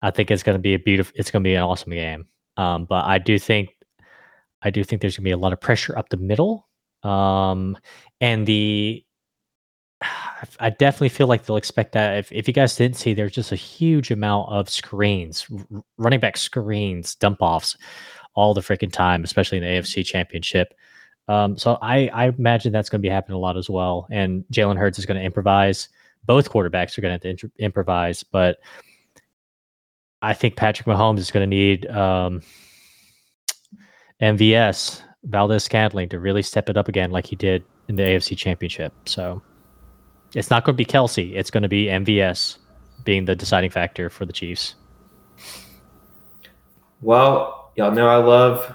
[0.00, 1.12] I think it's going to be a beautiful.
[1.16, 2.26] It's going to be an awesome game.
[2.58, 3.70] Um, but I do think,
[4.60, 6.68] I do think there's going to be a lot of pressure up the middle.
[7.04, 7.78] Um,
[8.20, 9.04] and the,
[10.60, 12.18] I definitely feel like they'll expect that.
[12.18, 16.20] If, if you guys didn't see, there's just a huge amount of screens, r- running
[16.20, 17.76] back screens, dump offs,
[18.34, 20.74] all the freaking time, especially in the AFC Championship.
[21.28, 24.08] Um, so I, I imagine that's going to be happening a lot as well.
[24.10, 25.88] And Jalen Hurts is going to improvise.
[26.24, 28.58] Both quarterbacks are going to have to improvise, but
[30.20, 32.42] I think Patrick Mahomes is going to need um,
[34.20, 38.92] MVS Valdes-Scantling to really step it up again, like he did in the AFC Championship.
[39.06, 39.42] So
[40.34, 42.58] it's not going to be Kelce; it's going to be MVS
[43.04, 44.74] being the deciding factor for the Chiefs.
[47.00, 48.74] Well, y'all know I love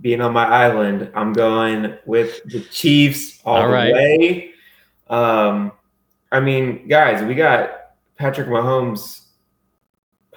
[0.00, 3.92] being on my island, I'm going with the Chiefs all, all the right.
[3.92, 4.50] way.
[5.08, 5.72] Um,
[6.30, 7.70] I mean, guys, we got
[8.16, 9.19] Patrick Mahomes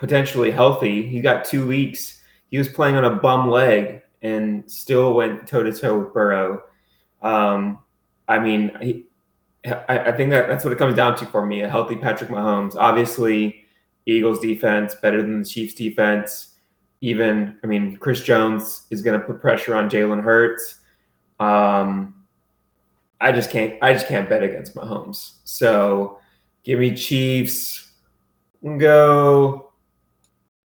[0.04, 1.08] potentially healthy.
[1.08, 2.20] He got two weeks.
[2.52, 6.62] He was playing on a bum leg and still went toe to toe with Burrow.
[7.22, 7.80] Um,
[8.28, 9.06] I mean, he,
[9.66, 11.62] I, I, think that that's what it comes down to for me.
[11.62, 12.76] A healthy Patrick Mahomes.
[12.76, 13.64] Obviously,
[14.06, 16.50] Eagles defense, better than the Chiefs defense.
[17.00, 20.82] Even, I mean, Chris Jones is going to put pressure on Jalen Hurts.
[21.40, 22.26] Um,
[23.22, 23.82] I just can't.
[23.82, 25.36] I just can't bet against Mahomes.
[25.46, 26.20] So,
[26.66, 27.90] give me Chiefs.
[28.78, 29.70] Go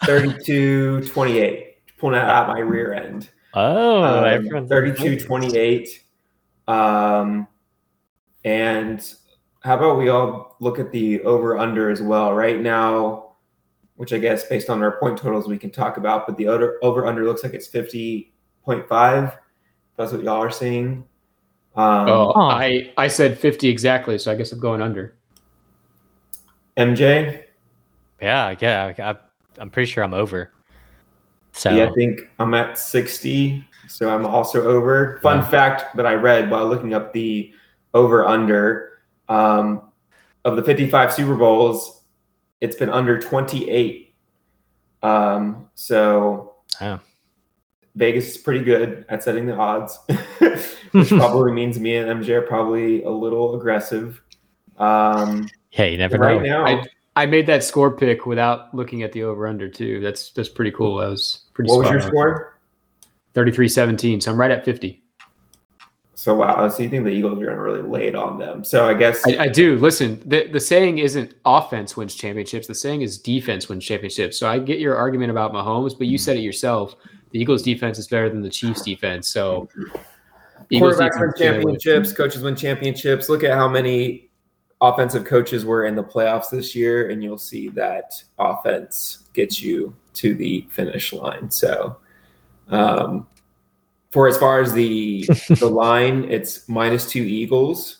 [0.05, 1.77] 32 28.
[1.99, 3.31] Pulling out my rear end.
[3.55, 6.05] Oh, um, 32 28.
[6.69, 7.47] Um,
[8.45, 9.15] and
[9.61, 12.33] how about we all look at the over under as well?
[12.33, 13.35] Right now,
[13.97, 16.79] which I guess based on our point totals we can talk about, but the over,
[16.83, 19.39] over under looks like it's 50.5.
[19.97, 21.05] That's what y'all are seeing.
[21.75, 25.15] Um, oh, I, I said 50 exactly, so I guess I'm going under.
[26.77, 27.45] MJ?
[28.21, 28.93] Yeah, yeah.
[28.99, 29.17] I,
[29.59, 30.53] I'm pretty sure I'm over.
[31.53, 35.19] So yeah, I think I'm at 60, so I'm also over.
[35.23, 35.49] Fun yeah.
[35.49, 37.53] fact that I read while looking up the
[37.95, 39.93] over under um,
[40.45, 42.03] of the 55 Super Bowls,
[42.61, 44.15] it's been under 28.
[45.03, 46.99] Um, so yeah.
[47.95, 49.99] Vegas is pretty good at setting the odds,
[50.93, 54.23] which probably means me and MJ are probably a little aggressive.
[54.79, 56.65] Um, yeah, you never right know.
[56.65, 60.01] Now, I, I made that score pick without looking at the over under too.
[60.01, 60.99] That's that's pretty cool.
[60.99, 61.71] That was pretty.
[61.71, 62.59] What was your score?
[63.35, 64.23] 33-17.
[64.23, 65.03] So I'm right at 50.
[66.15, 68.63] So wow, so you think the Eagles are going to really lay it on them?
[68.63, 69.77] So I guess I, I, do.
[69.79, 72.69] Listen, the the saying isn't offense wins championships.
[72.69, 74.39] The saying is defense wins championships.
[74.39, 76.25] So I get your argument about Mahomes, but you mm-hmm.
[76.25, 76.95] said it yourself.
[77.33, 79.27] The Eagles' defense is better than the Chiefs' defense.
[79.27, 79.69] So
[80.71, 83.29] quarterbacks win championships, coaches win championships.
[83.29, 84.31] Look at how many
[84.83, 89.95] offensive coaches were in the playoffs this year, and you'll see that offense gets you
[90.15, 91.51] to the finish line.
[91.51, 91.97] So,
[92.69, 93.29] um,
[94.11, 97.99] for as far as the the line, it's minus two Eagles,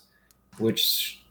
[0.57, 1.23] which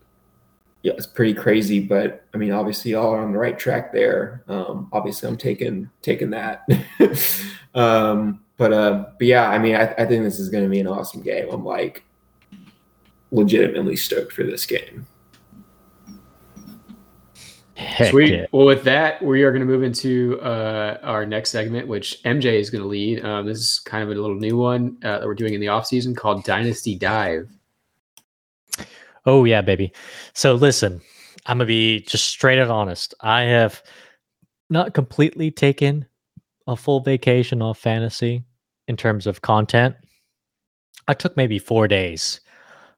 [0.82, 1.80] yeah, it's pretty crazy.
[1.80, 4.42] But I mean, obviously, y'all are on the right track there.
[4.48, 6.66] Um, obviously, I'm taking taking that.
[7.74, 10.80] um, but uh, but yeah, I mean, I, I think this is going to be
[10.80, 11.48] an awesome game.
[11.50, 12.04] I'm like
[13.30, 15.06] legitimately stoked for this game.
[17.74, 18.30] Heck Sweet.
[18.30, 18.46] Yeah.
[18.52, 22.60] Well, with that, we are going to move into uh, our next segment, which MJ
[22.60, 23.24] is going to lead.
[23.24, 25.68] Um, this is kind of a little new one uh, that we're doing in the
[25.68, 27.48] off season called Dynasty Dive.
[29.24, 29.92] Oh yeah, baby.
[30.34, 31.00] So listen,
[31.46, 33.14] I'm gonna be just straight and honest.
[33.20, 33.82] I have
[34.68, 36.06] not completely taken
[36.66, 38.44] a full vacation off fantasy
[38.88, 39.94] in terms of content.
[41.06, 42.40] I took maybe four days,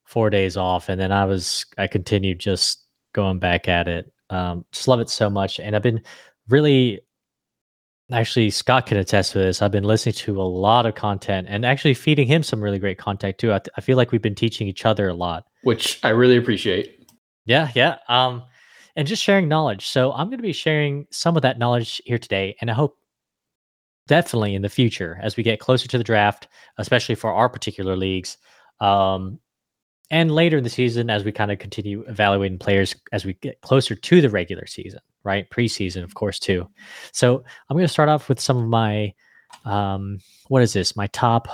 [0.04, 4.64] four days off, and then I was I continued just going back at it um,
[4.72, 6.02] just love it so much, and I've been
[6.48, 7.00] really
[8.12, 9.62] actually Scott can attest to this.
[9.62, 12.98] I've been listening to a lot of content and actually feeding him some really great
[12.98, 13.52] content too.
[13.52, 17.08] I, I feel like we've been teaching each other a lot, which I really appreciate.
[17.46, 17.96] Yeah, yeah.
[18.08, 18.44] Um,
[18.96, 19.87] and just sharing knowledge.
[19.87, 22.96] So I'm going to be sharing some of that knowledge here today, and I hope
[24.06, 27.96] definitely in the future as we get closer to the draft, especially for our particular
[27.96, 28.37] leagues,
[28.80, 29.38] um,
[30.10, 33.60] and later in the season as we kind of continue evaluating players as we get
[33.62, 35.48] closer to the regular season, right?
[35.50, 36.68] Preseason, of course, too.
[37.12, 39.14] So I'm going to start off with some of my,
[39.64, 40.96] um, what is this?
[40.96, 41.48] My top.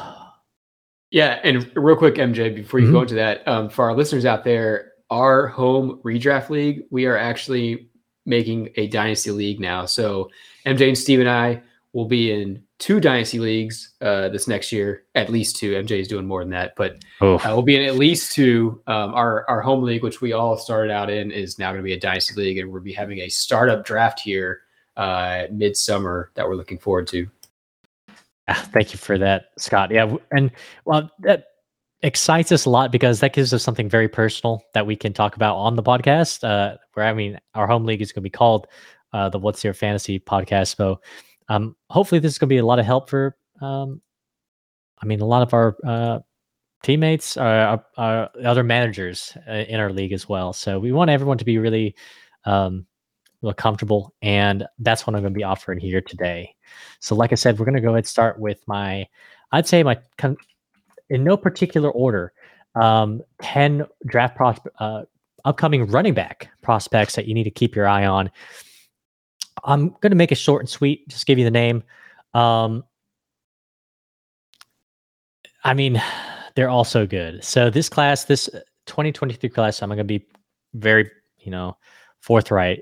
[1.10, 2.94] Yeah, and real quick, MJ, before you mm-hmm.
[2.94, 7.16] go into that, um, for our listeners out there, our home redraft league, we are
[7.16, 7.90] actually
[8.26, 9.86] making a dynasty league now.
[9.86, 10.30] So
[10.66, 15.04] MJ and Steve and I will be in two dynasty leagues uh, this next year,
[15.14, 15.72] at least two.
[15.72, 18.82] MJ is doing more than that, but uh, we'll be in at least two.
[18.88, 21.84] Um, our our home league, which we all started out in, is now going to
[21.84, 24.62] be a dynasty league, and we'll be having a startup draft here
[24.96, 27.28] uh, midsummer that we're looking forward to.
[28.48, 29.92] Ah, thank you for that, Scott.
[29.92, 30.50] Yeah, and
[30.84, 31.44] well, that
[32.02, 35.36] excites us a lot because that gives us something very personal that we can talk
[35.36, 36.42] about on the podcast.
[36.42, 38.66] Uh, where I mean, our home league is going to be called
[39.12, 40.76] uh, the What's Your Fantasy podcast.
[40.76, 41.00] So
[41.50, 43.36] um, hopefully, this is going to be a lot of help for.
[43.60, 44.00] Um,
[45.02, 46.20] I mean, a lot of our uh,
[46.84, 50.52] teammates, our, our, other managers uh, in our league as well.
[50.52, 51.96] So we want everyone to be really,
[52.44, 52.86] um,
[53.42, 56.54] really comfortable, and that's what I'm going to be offering here today.
[57.00, 59.06] So, like I said, we're going to go ahead and start with my,
[59.50, 59.98] I'd say my,
[61.08, 62.32] in no particular order,
[62.76, 65.02] um, ten draft pros, uh,
[65.44, 68.30] upcoming running back prospects that you need to keep your eye on.
[69.64, 71.08] I'm going to make it short and sweet.
[71.08, 71.82] Just give you the name.
[72.34, 72.84] Um,
[75.64, 76.02] I mean,
[76.54, 77.44] they're all so good.
[77.44, 78.48] So this class, this
[78.86, 80.26] 2023 class, I'm going to be
[80.74, 81.76] very, you know,
[82.20, 82.80] forthright,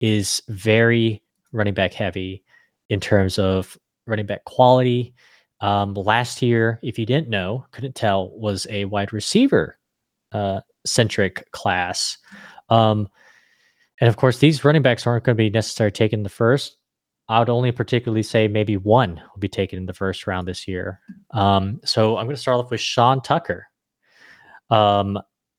[0.00, 2.42] is very running back heavy
[2.88, 5.14] in terms of running back quality.
[5.60, 9.78] Um, last year, if you didn't know, couldn't tell, was a wide receiver
[10.32, 12.18] uh, centric class.
[12.68, 13.08] Um,
[14.00, 16.76] And of course, these running backs aren't going to be necessarily taken in the first.
[17.28, 20.68] I would only particularly say maybe one will be taken in the first round this
[20.68, 21.00] year.
[21.32, 23.66] Um, so I'm going to start off with Sean Tucker,
[24.70, 25.18] um,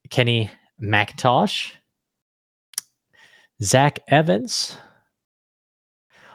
[0.09, 0.49] Kenny
[0.81, 1.73] McIntosh,
[3.61, 4.77] Zach Evans.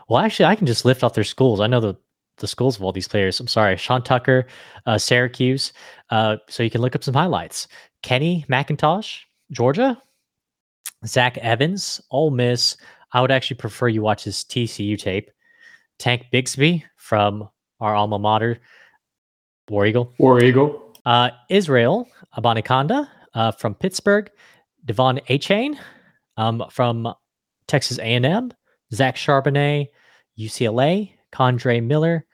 [0.08, 1.60] Well, actually, I can just lift off their schools.
[1.60, 1.96] I know the
[2.38, 3.38] the schools of all these players.
[3.38, 4.46] I'm sorry, Sean Tucker,
[4.86, 5.72] uh, Syracuse.
[6.10, 7.68] Uh, so you can look up some highlights.
[8.02, 10.00] Kenny McIntosh, Georgia.
[11.06, 12.76] Zach Evans, Ole Miss.
[13.12, 15.30] I would actually prefer you watch his TCU tape.
[15.98, 17.48] Tank Bigsby from
[17.80, 18.60] our alma mater,
[19.68, 20.12] War Eagle.
[20.18, 20.94] War Eagle.
[21.04, 24.30] Uh, Israel Abanikanda uh, from Pittsburgh.
[24.86, 25.78] De'Von Achane
[26.36, 27.12] um, from
[27.66, 28.52] Texas A&M.
[28.92, 29.88] Zach Charbonnet,
[30.38, 31.12] UCLA.
[31.32, 32.26] Kendre Miller,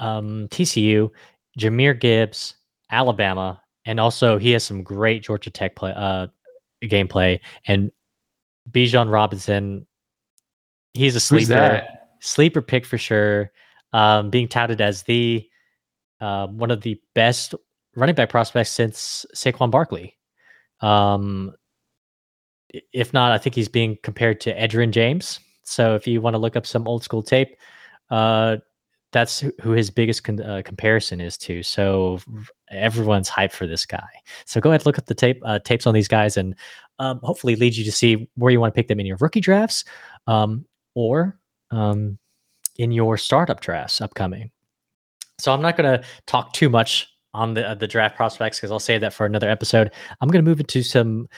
[0.00, 1.10] um, TCU.
[1.58, 2.54] Jahmyr Gibbs,
[2.90, 3.62] Alabama.
[3.84, 6.26] And also, he has some great Georgia Tech play, uh,
[6.82, 7.40] gameplay.
[7.66, 7.90] And
[8.70, 9.86] Bijan Robinson,
[10.94, 11.86] he's a sleeper,
[12.20, 13.52] sleeper pick for sure.
[13.92, 15.48] Um, being touted as the
[16.20, 17.54] uh, one of the best
[17.96, 20.16] running back prospects since Saquon Barkley.
[20.80, 21.54] Um,
[22.92, 25.40] if not, I think he's being compared to Edgerrin James.
[25.64, 27.56] So if you want to look up some old school tape,
[28.10, 28.58] uh,
[29.12, 31.62] that's who his biggest con- uh, comparison is to.
[31.62, 32.18] So
[32.70, 34.08] everyone's hyped for this guy.
[34.44, 36.54] So go ahead, look at the tape uh, tapes on these guys, and
[36.98, 39.40] um, hopefully lead you to see where you want to pick them in your rookie
[39.40, 39.84] drafts,
[40.26, 41.38] um, or
[41.70, 42.18] um,
[42.76, 44.50] in your startup drafts upcoming.
[45.38, 48.70] So I'm not going to talk too much on the uh, the draft prospects because
[48.70, 49.92] I'll save that for another episode.
[50.20, 51.28] I'm going to move into some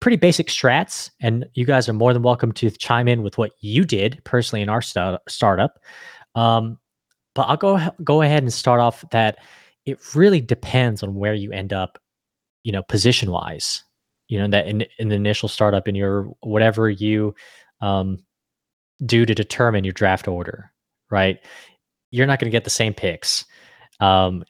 [0.00, 3.52] pretty basic strats, and you guys are more than welcome to chime in with what
[3.60, 5.78] you did personally in our st- startup.
[6.34, 6.78] Um,
[7.34, 9.38] but I'll go go ahead and start off that
[9.86, 11.98] it really depends on where you end up,
[12.62, 13.82] you know, position wise.
[14.28, 17.34] You know that in, in the initial startup in your whatever you
[17.80, 18.18] um,
[19.04, 20.72] do to determine your draft order,
[21.10, 21.38] right?
[22.10, 23.44] You're not going to get the same picks
[23.98, 24.44] um,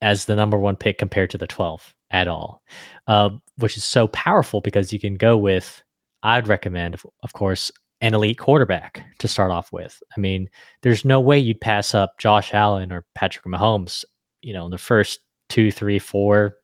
[0.00, 2.62] as the number one pick compared to the 12th at all,
[3.06, 5.82] uh, which is so powerful because you can go with.
[6.22, 7.70] I'd recommend, of course,
[8.00, 10.02] an elite quarterback to start off with.
[10.16, 10.48] I mean,
[10.82, 14.04] there's no way you'd pass up Josh Allen or Patrick Mahomes,
[14.44, 16.56] you know, in the first two, three, four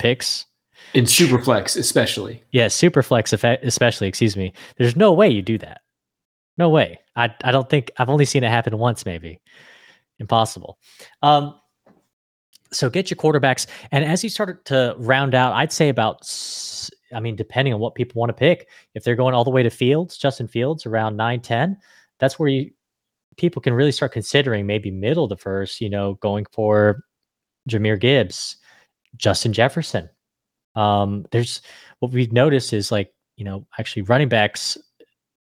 [0.00, 0.46] picks.
[0.94, 2.42] In Superflex, especially.
[2.52, 4.52] Yeah, Superflex, especially, excuse me.
[4.76, 5.80] There's no way you do that.
[6.58, 7.00] No way.
[7.16, 9.40] I, I don't think, I've only seen it happen once, maybe.
[10.18, 10.78] Impossible.
[11.22, 11.58] Um,
[12.72, 13.66] so get your quarterbacks.
[13.90, 16.24] And as you start to round out, I'd say about
[17.14, 19.62] I mean, depending on what people want to pick, if they're going all the way
[19.62, 21.76] to Fields, Justin Fields around 9 10,
[22.18, 22.70] that's where you
[23.36, 27.04] people can really start considering maybe middle the first, you know, going for
[27.68, 28.56] Jahmyr Gibbs,
[29.16, 30.08] Justin Jefferson.
[30.74, 31.62] Um, there's
[32.00, 34.76] what we've noticed is like, you know, actually running backs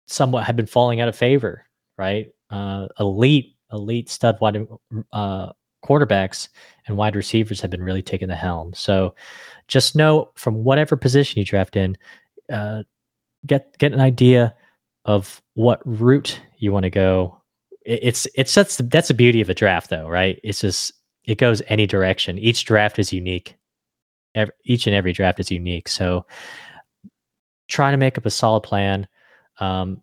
[0.08, 1.66] somewhat have been falling out of favor,
[1.98, 2.28] right?
[2.50, 4.68] Uh, elite, elite stud wide
[5.12, 5.52] uh,
[5.84, 6.50] quarterbacks
[6.88, 8.74] and wide receivers have been really taking the helm.
[8.74, 9.16] So
[9.68, 11.98] just know from whatever position you draft in,
[12.52, 12.84] uh,
[13.46, 14.54] get get an idea
[15.06, 17.42] of what route you want to go.
[17.86, 20.40] It, it's it's that's the, that's the beauty of a draft, though, right?
[20.44, 20.94] It's just
[21.26, 22.38] it goes any direction.
[22.38, 23.56] Each draft is unique.
[24.34, 25.88] Every, each and every draft is unique.
[25.88, 26.26] So
[27.68, 29.08] try to make up a solid plan,
[29.60, 30.02] um,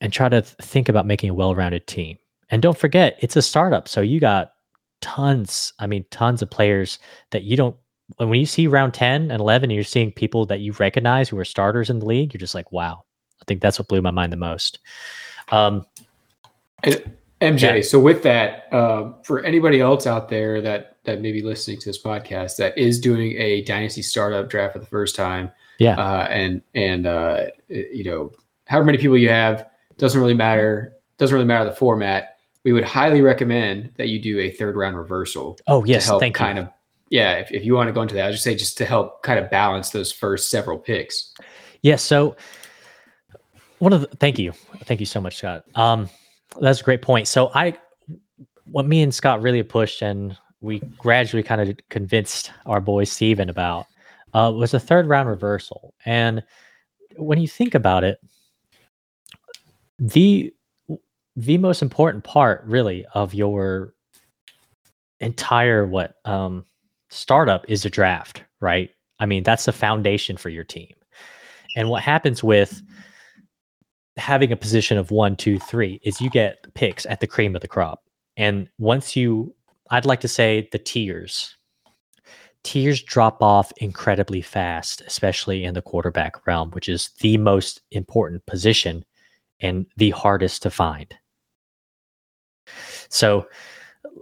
[0.00, 2.18] and try to think about making a well-rounded team.
[2.50, 4.52] And don't forget, it's a startup, so you got
[5.00, 5.72] tons.
[5.78, 6.98] I mean, tons of players
[7.30, 7.76] that you don't
[8.18, 11.38] when you see round 10 and 11 and you're seeing people that you recognize who
[11.38, 13.04] are starters in the league, you're just like, wow.
[13.40, 14.78] I think that's what blew my mind the most.
[15.50, 15.84] Um,
[17.42, 17.82] MJ, yeah.
[17.82, 21.88] so with that, uh, for anybody else out there that that may be listening to
[21.88, 26.26] this podcast that is doing a dynasty startup draft for the first time, yeah, uh,
[26.30, 28.30] and and uh, you know,
[28.66, 30.94] however many people you have doesn't really matter.
[31.18, 32.36] Doesn't really matter the format.
[32.64, 35.58] We would highly recommend that you do a third round reversal.
[35.66, 36.64] Oh yes, thank kind you.
[36.64, 36.70] of
[37.12, 38.86] yeah, if, if you want to go into that, I would just say just to
[38.86, 41.34] help kind of balance those first several picks.
[41.82, 41.96] Yeah.
[41.96, 42.36] So
[43.80, 44.52] one of the thank you,
[44.84, 45.64] thank you so much, Scott.
[45.74, 46.08] Um,
[46.60, 47.28] that's a great point.
[47.28, 47.76] So I,
[48.64, 53.48] what me and Scott really pushed, and we gradually kind of convinced our boy Steven
[53.48, 53.86] about,
[54.34, 55.94] uh, was a third round reversal.
[56.04, 56.42] And
[57.16, 58.18] when you think about it,
[59.98, 60.52] the
[61.36, 63.94] the most important part really of your
[65.20, 66.64] entire what um
[67.08, 68.90] startup is a draft, right?
[69.18, 70.94] I mean, that's the foundation for your team.
[71.76, 72.82] And what happens with
[74.16, 77.62] having a position of one, two, three is you get picks at the cream of
[77.62, 78.02] the crop.
[78.36, 79.54] And once you,
[79.90, 81.56] I'd like to say the tiers.
[82.64, 88.44] tiers drop off incredibly fast, especially in the quarterback realm, which is the most important
[88.46, 89.04] position
[89.60, 91.14] and the hardest to find.
[93.08, 93.46] So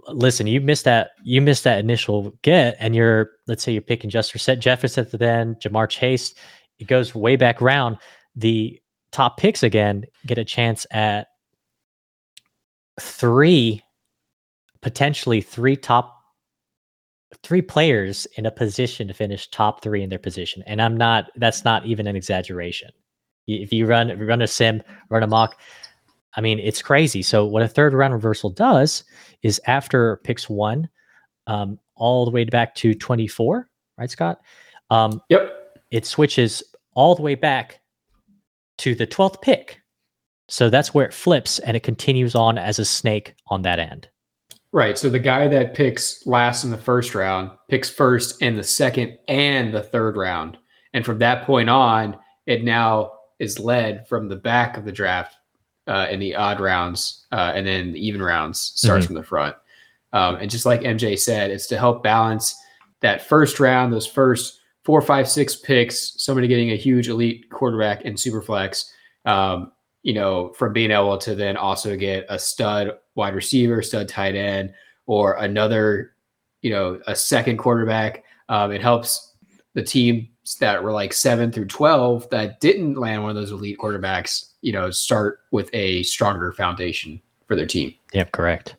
[0.07, 4.09] listen, you missed that you missed that initial get, and you're let's say you're picking
[4.09, 6.33] Justin Jefferson at the end, Ja'Marr Chase.
[6.79, 7.97] It goes way back round.
[8.35, 8.81] The
[9.11, 11.27] top picks again get a chance at
[12.99, 13.83] three,
[14.81, 16.17] potentially three top
[17.43, 20.63] three players in a position to finish top three in their position.
[20.67, 22.91] And I'm not that's not even an exaggeration.
[23.47, 25.59] If you run if you run a sim, run a mock,
[26.35, 27.21] I mean it's crazy.
[27.21, 29.03] So what a third round reversal does
[29.43, 30.89] is after picks one,
[31.47, 34.41] um, all the way back to 24, right, Scott?
[34.89, 35.79] Um, yep.
[35.91, 37.80] It switches all the way back
[38.79, 39.81] to the 12th pick.
[40.47, 44.09] So that's where it flips and it continues on as a snake on that end.
[44.73, 44.97] Right.
[44.97, 49.17] So the guy that picks last in the first round picks first in the second
[49.27, 50.57] and the third round.
[50.93, 55.35] And from that point on, it now is led from the back of the draft
[55.87, 59.13] uh, in the odd rounds, uh, and then the even rounds starts mm-hmm.
[59.13, 59.55] from the front.
[60.13, 62.55] Um, and just like MJ said, it's to help balance
[63.01, 68.01] that first round, those first four, five, six picks, somebody getting a huge elite quarterback
[68.01, 68.91] in Superflex,
[69.25, 69.71] um,
[70.03, 74.35] you know, from being able to then also get a stud wide receiver, stud tight
[74.35, 74.73] end,
[75.05, 76.13] or another,
[76.61, 78.23] you know, a second quarterback.
[78.49, 79.35] Um, it helps
[79.73, 80.27] the teams
[80.59, 84.73] that were like seven through 12 that didn't land one of those elite quarterbacks, you
[84.73, 87.93] know, start with a stronger foundation for their team.
[88.13, 88.75] Yep, correct.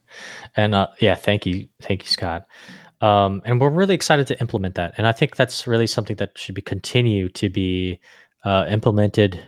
[0.56, 1.68] And uh, yeah, thank you.
[1.80, 2.46] Thank you, Scott.
[3.02, 4.94] Um, and we're really excited to implement that.
[4.96, 7.98] And I think that's really something that should be continue to be
[8.44, 9.42] uh, implemented,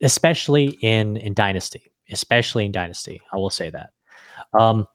[0.00, 3.20] especially in in Dynasty, especially in Dynasty.
[3.32, 3.90] I will say that.
[4.58, 4.88] Um,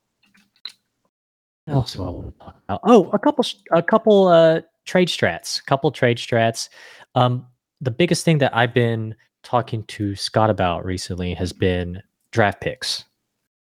[1.67, 2.81] else do I want to talk about?
[2.83, 6.69] Oh, a couple, a couple uh, trade strats, couple trade strats.
[7.13, 7.45] Um,
[7.81, 12.01] the biggest thing that I've been talking to Scott about recently has been
[12.31, 13.05] draft picks,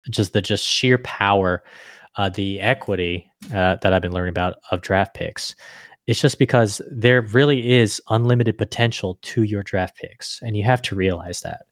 [0.09, 1.63] just the just sheer power
[2.17, 5.55] uh, the equity uh, that I've been learning about of draft picks.
[6.07, 10.83] It's just because there really is unlimited potential to your draft picks, and you have
[10.83, 11.63] to realize that.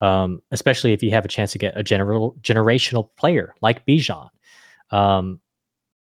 [0.00, 4.28] Um, especially if you have a chance to get a general generational player like Bijan.
[4.90, 5.40] Um,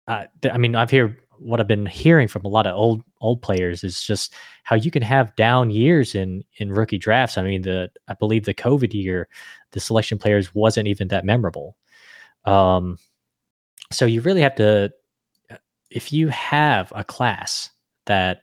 [0.07, 3.43] uh, I mean, I've heard what I've been hearing from a lot of old old
[3.43, 7.39] players is just how you can have down years in in rookie drafts.
[7.39, 9.29] I mean, the I believe the COVID year,
[9.73, 11.77] the selection players wasn't even that memorable.
[12.45, 12.99] Um,
[13.91, 14.91] so you really have to
[15.91, 17.71] if you have a class
[18.07, 18.43] that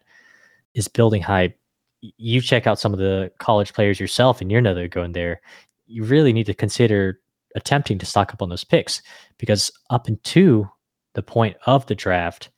[0.73, 1.57] is building hype
[2.01, 5.41] you check out some of the college players yourself and you're another going there
[5.85, 7.19] you really need to consider
[7.55, 9.01] attempting to stock up on those picks
[9.37, 10.69] because up into
[11.13, 12.49] the point of the draft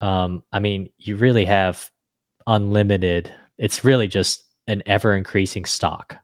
[0.00, 1.90] um, i mean you really have
[2.46, 6.16] unlimited it's really just an ever increasing stock.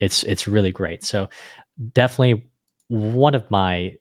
[0.00, 1.02] It's it's really great.
[1.04, 1.28] So
[1.92, 2.48] definitely
[2.88, 3.96] one of my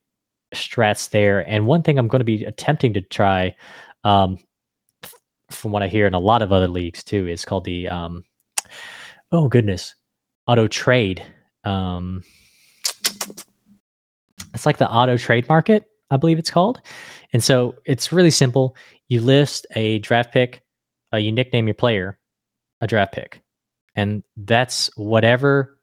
[0.54, 1.47] strats there.
[1.47, 3.56] And one thing I'm going to be attempting to try,
[4.04, 4.38] um,
[5.49, 8.24] from what I hear in a lot of other leagues too, is called the um,
[9.32, 9.95] oh goodness,
[10.47, 11.24] auto trade.
[11.64, 12.24] Um,
[14.54, 16.82] it's like the auto trade market, I believe it's called.
[17.34, 18.76] And so it's really simple.
[19.08, 20.62] You list a draft pick,
[21.14, 22.18] uh, you nickname your player
[22.82, 23.41] a draft pick,
[23.95, 25.78] and that's whatever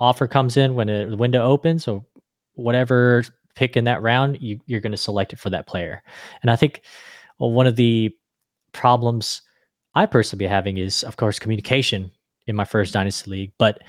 [0.00, 2.04] offer comes in when a, the window opens or
[2.54, 3.24] whatever
[3.54, 6.02] pick in that round, you, you're going to select it for that player.
[6.42, 6.82] And I think
[7.38, 8.14] well, one of the
[8.72, 9.42] problems
[9.94, 12.10] I personally be having is, of course, communication
[12.46, 13.52] in my first dynasty league.
[13.58, 13.82] But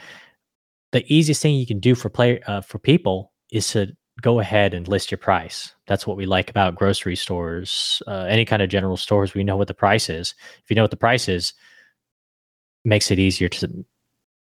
[0.92, 4.74] the easiest thing you can do for player uh, for people is to go ahead
[4.74, 5.74] and list your price.
[5.88, 9.34] That's what we like about grocery stores, uh, any kind of general stores.
[9.34, 10.34] We know what the price is.
[10.64, 11.54] If you know what the price is,
[12.86, 13.86] makes it easier to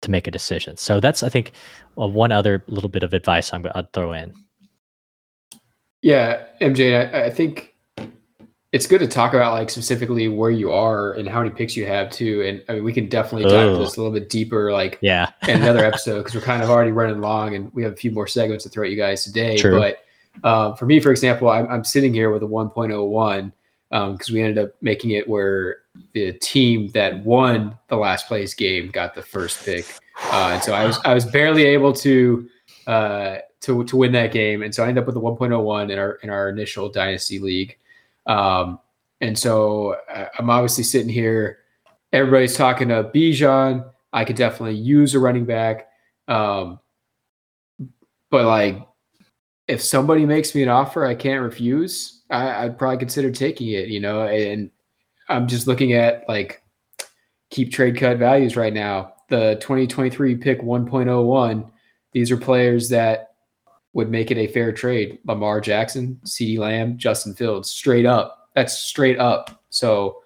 [0.03, 0.77] to make a decision.
[0.77, 1.53] So that's I think
[1.99, 4.35] uh, one other little bit of advice I'm to throw in.
[6.07, 7.75] Yeah, MJ, I, I, think
[8.71, 11.85] it's good to talk about like specifically where you are and how many picks you
[11.85, 12.43] have too.
[12.43, 15.33] And I mean, we can definitely dive into this a little bit deeper, like yeah,
[15.49, 18.13] in another episode because we're kind of already running long and we have a few
[18.13, 19.57] more segments to throw at you guys today.
[19.57, 19.81] True.
[19.81, 20.05] But
[20.49, 23.53] um, for me, for example, I'm, I'm sitting here with a 1.01
[23.91, 25.79] because um, we ended up making it where
[26.13, 29.85] the team that won the last place game got the first pick,
[30.31, 32.49] uh, and so I was I was barely able to.
[32.87, 35.99] Uh, to to win that game, and so I ended up with a 1.01 in
[35.99, 37.77] our in our initial dynasty league.
[38.27, 38.79] Um,
[39.21, 41.59] and so uh, I'm obviously sitting here.
[42.13, 43.89] Everybody's talking to Bijan.
[44.13, 45.89] I could definitely use a running back,
[46.29, 46.81] um,
[48.31, 48.87] but like
[49.69, 53.89] if somebody makes me an offer I can't refuse, I, would probably consider taking it.
[53.89, 54.71] You know, and
[55.29, 56.63] I'm just looking at like
[57.51, 59.15] keep trade cut values right now.
[59.29, 61.71] The 2023 pick 1.01.
[62.13, 63.35] These are players that
[63.97, 65.19] would make it a fair trade.
[65.25, 68.51] Lamar Jackson, CeeDee Lamb, Justin Fields, straight up.
[68.55, 69.63] That's straight up.
[69.71, 70.23] So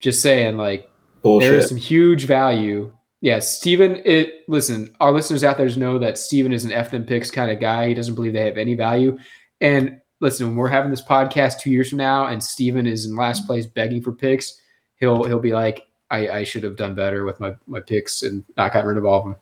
[0.00, 1.50] just saying, like, Bullshit.
[1.50, 2.90] there is some huge value.
[3.20, 7.04] Yeah, Steven, it listen, our listeners out there know that Steven is an F them
[7.04, 7.88] picks kind of guy.
[7.88, 9.18] He doesn't believe they have any value.
[9.60, 13.14] And listen, when we're having this podcast two years from now and Steven is in
[13.14, 14.58] last place begging for picks,
[14.96, 18.42] he'll he'll be like, I, I should have done better with my, my picks and
[18.56, 19.36] not gotten rid of all of them.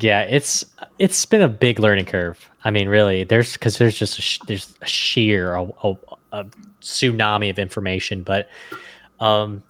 [0.00, 0.64] Yeah, it's
[0.98, 2.48] it's been a big learning curve.
[2.64, 5.94] I mean, really, there's because there's just a sh- there's a sheer a, a,
[6.32, 6.44] a,
[6.80, 8.22] tsunami of information.
[8.22, 8.48] But
[9.18, 9.62] um,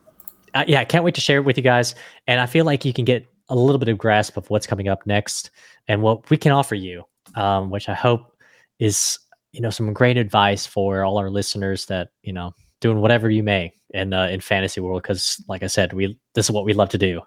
[0.54, 1.94] uh, yeah, I can't wait to share it with you guys.
[2.26, 4.88] And I feel like you can get a little bit of grasp of what's coming
[4.88, 5.50] up next
[5.88, 7.04] and what we can offer you,
[7.34, 8.32] um, which I hope
[8.78, 9.18] is
[9.52, 13.42] you know some great advice for all our listeners that you know doing whatever you
[13.42, 16.72] may in uh, in fantasy world because like I said, we this is what we
[16.72, 17.20] love to do.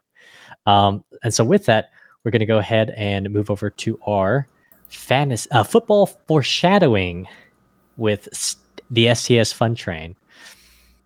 [0.66, 1.90] Um, and so with that,
[2.24, 4.48] we're going to go ahead and move over to our
[4.88, 7.28] fantasy uh, football foreshadowing
[7.98, 8.58] with
[8.90, 10.16] the STS Fun Train.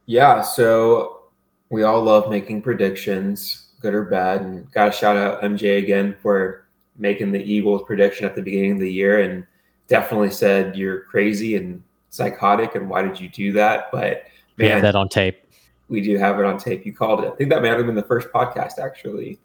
[0.06, 1.24] Yeah, so
[1.70, 6.16] we all love making predictions, good or bad, and got to shout out MJ again
[6.22, 9.46] for making the Eagles prediction at the beginning of the year, and
[9.88, 13.90] definitely said you're crazy and psychotic, and why did you do that?
[13.92, 15.44] But man, we have that on tape.
[15.90, 16.86] We do have it on tape.
[16.86, 17.28] You called it.
[17.28, 19.40] I think that may have been the first podcast, actually.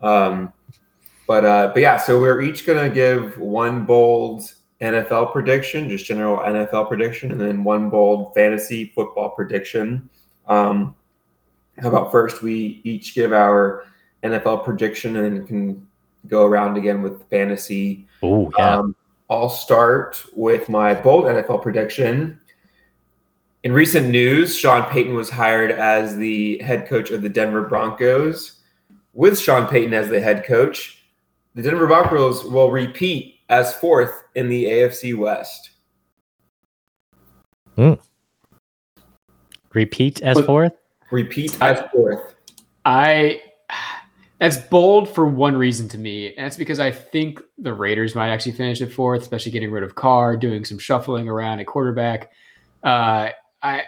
[0.00, 0.52] Um,
[1.28, 4.50] but uh, but yeah, so we're each gonna give one bold
[4.80, 10.08] NFL prediction, just general NFL prediction, and then one bold fantasy football prediction.
[10.46, 10.96] Um,
[11.78, 13.84] how about first we each give our
[14.24, 15.86] NFL prediction and then can
[16.28, 18.08] go around again with fantasy.
[18.22, 18.76] Oh yeah.
[18.76, 18.96] Um,
[19.30, 22.40] I'll start with my bold NFL prediction.
[23.64, 28.54] In recent news, Sean Payton was hired as the head coach of the Denver Broncos.
[29.12, 30.97] With Sean Payton as the head coach,
[31.58, 35.70] the Denver Broncos will repeat as fourth in the AFC West.
[37.76, 37.98] Mm.
[39.74, 40.74] Repeat as fourth?
[41.10, 42.36] Repeat as fourth.
[42.84, 43.42] I
[44.38, 48.28] that's bold for one reason to me, and that's because I think the Raiders might
[48.28, 52.30] actually finish at fourth, especially getting rid of Carr, doing some shuffling around at quarterback.
[52.84, 53.30] Uh,
[53.64, 53.82] I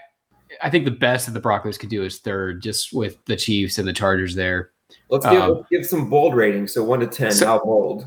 [0.60, 3.78] I think the best that the Broncos could do is third, just with the Chiefs
[3.78, 4.72] and the Chargers there.
[5.08, 6.72] Let's give, um, let's give some bold ratings.
[6.74, 8.06] So one to ten, so, how bold?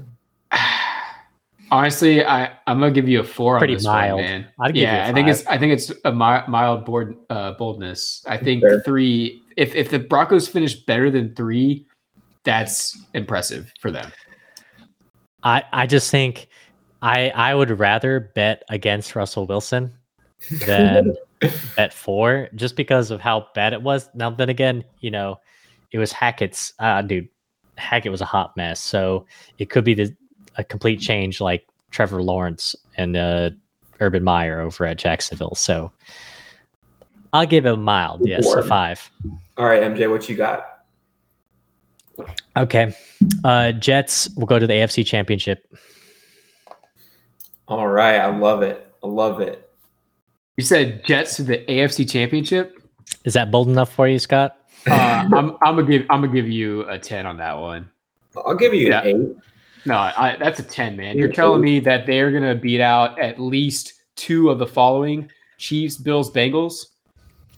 [1.71, 4.21] Honestly, I I'm gonna give you a four Pretty on this mild.
[4.21, 4.47] one, man.
[4.73, 8.23] yeah, I think it's I think it's a mi- mild board, uh, boldness.
[8.27, 8.81] I think Fair.
[8.81, 9.41] three.
[9.57, 11.87] If if the Broncos finish better than three,
[12.43, 14.11] that's impressive for them.
[15.43, 16.47] I I just think
[17.01, 19.93] I I would rather bet against Russell Wilson
[20.65, 21.15] than
[21.75, 24.09] bet four, just because of how bad it was.
[24.13, 25.39] Now then again, you know,
[25.93, 26.73] it was Hackett's.
[26.79, 27.29] Uh, dude,
[27.77, 29.25] Hackett was a hot mess, so
[29.59, 30.13] it could be the,
[30.57, 33.51] a complete change, like Trevor Lawrence and uh,
[34.01, 35.55] Urban Meyer over at Jacksonville.
[35.55, 35.91] So
[37.31, 39.09] I'll give it a mild, yes, a five.
[39.57, 40.65] All right, MJ, what you got?
[42.55, 42.93] Okay.
[43.43, 45.65] Uh, Jets will go to the AFC Championship.
[47.67, 48.17] All right.
[48.17, 48.93] I love it.
[49.03, 49.69] I love it.
[50.57, 52.79] You said Jets to the AFC Championship.
[53.25, 54.57] Is that bold enough for you, Scott?
[54.87, 54.91] Uh,
[55.33, 57.89] I'm, I'm gonna give I'm gonna give you a ten on that one.
[58.35, 59.01] I'll give you yeah.
[59.01, 59.37] an eight.
[59.85, 61.17] No, I, that's a ten, man.
[61.17, 65.97] You're telling me that they're gonna beat out at least two of the following: Chiefs,
[65.97, 66.87] Bills, Bengals.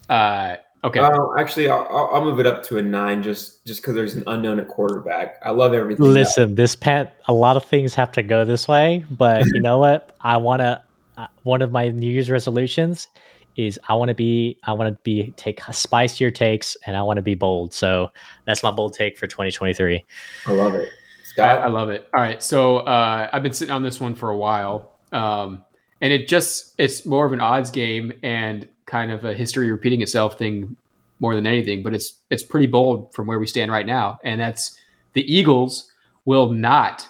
[0.10, 1.00] Uh, Okay.
[1.00, 4.24] Uh, actually, I'll, I'll, move it up to a nine just just because there's an
[4.28, 5.40] unknown at quarterback.
[5.44, 6.06] I love everything.
[6.06, 9.80] Listen, this pet, a lot of things have to go this way, but you know
[9.80, 10.16] what?
[10.22, 10.84] I want to.
[11.18, 13.08] Uh, one of my New Year's resolutions
[13.56, 17.18] is I want to be I want to be take spicier takes and I want
[17.18, 17.74] to be bold.
[17.74, 18.12] So
[18.46, 20.04] that's my bold take for 2023.
[20.48, 20.90] I love it.
[21.24, 22.08] Scott, I, love it.
[22.14, 25.66] All right, so uh, I've been sitting on this one for a while, um,
[26.00, 30.02] and it just it's more of an odds game and kind of a history repeating
[30.02, 30.78] itself thing
[31.20, 34.40] more than anything, but it's it's pretty bold from where we stand right now, and
[34.40, 34.78] that's
[35.12, 35.92] the Eagles
[36.24, 37.06] will not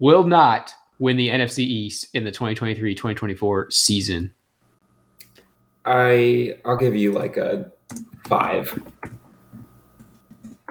[0.00, 4.32] will not win the NFC East in the 2023-2024 season.
[5.86, 7.70] I I'll give you like a
[8.26, 8.70] five.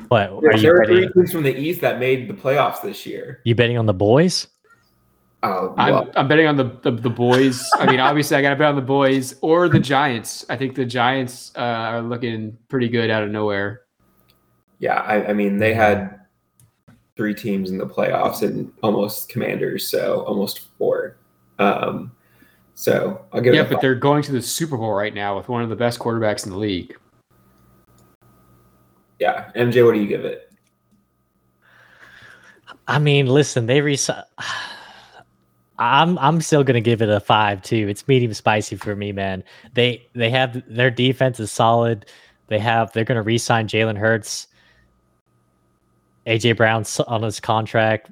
[0.09, 0.61] What are you?
[0.61, 3.41] there are three teams from the East that made the playoffs this year.
[3.43, 4.47] You betting on the boys?
[5.41, 7.70] Oh, I'm, I'm, betting on the, the, the boys.
[7.76, 10.43] I mean, obviously, I got to bet on the boys or the Giants.
[10.49, 13.82] I think the Giants uh, are looking pretty good out of nowhere.
[14.80, 16.20] Yeah, I, I, mean, they had
[17.16, 21.18] three teams in the playoffs and almost Commanders, so almost four.
[21.59, 22.11] Um,
[22.76, 23.55] so I'll give.
[23.55, 25.97] Yeah, but they're going to the Super Bowl right now with one of the best
[25.99, 26.95] quarterbacks in the league.
[29.19, 30.51] Yeah, MJ, what do you give it?
[32.88, 33.97] I mean, listen, they re.
[35.80, 37.88] I'm I'm still gonna give it a five too.
[37.89, 39.43] It's medium spicy for me, man.
[39.73, 42.05] They they have their defense is solid.
[42.47, 44.47] They have they're gonna re-sign Jalen Hurts.
[46.28, 48.11] AJ Brown on his contract.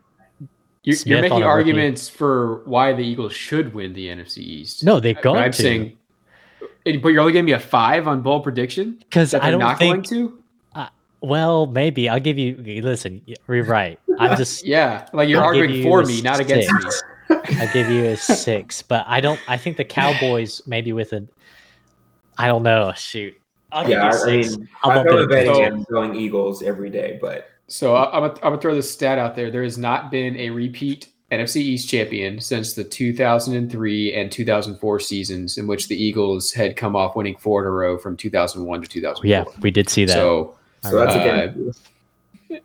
[0.84, 2.18] You're, you're making arguments rookie.
[2.18, 4.84] for why the Eagles should win the NFC East.
[4.84, 5.62] No, they're going I'm to.
[5.62, 5.98] saying,
[6.84, 10.10] but you're only giving me a five on bold prediction because I don't not think,
[10.10, 10.44] going to.
[10.76, 10.90] Uh,
[11.22, 12.58] well, maybe I'll give you.
[12.82, 13.98] Listen, you're right.
[14.20, 16.90] I'm just yeah, like you're I'll arguing for me, not against me.
[17.30, 19.40] I give you a six, but I don't.
[19.48, 21.26] I think the Cowboys maybe with a.
[22.38, 22.92] I don't know.
[22.98, 23.40] Shoot.
[23.72, 28.60] I'll yeah, I mean, I'm betting going Eagles every day, but so I'm gonna, I'm
[28.60, 29.50] throw this stat out there.
[29.50, 35.58] There has not been a repeat NFC East champion since the 2003 and 2004 seasons,
[35.58, 38.88] in which the Eagles had come off winning four in a row from 2001 to
[38.88, 39.28] 2004.
[39.28, 40.14] Yeah, we did see that.
[40.14, 41.74] So, so that's again.
[42.52, 42.58] Uh,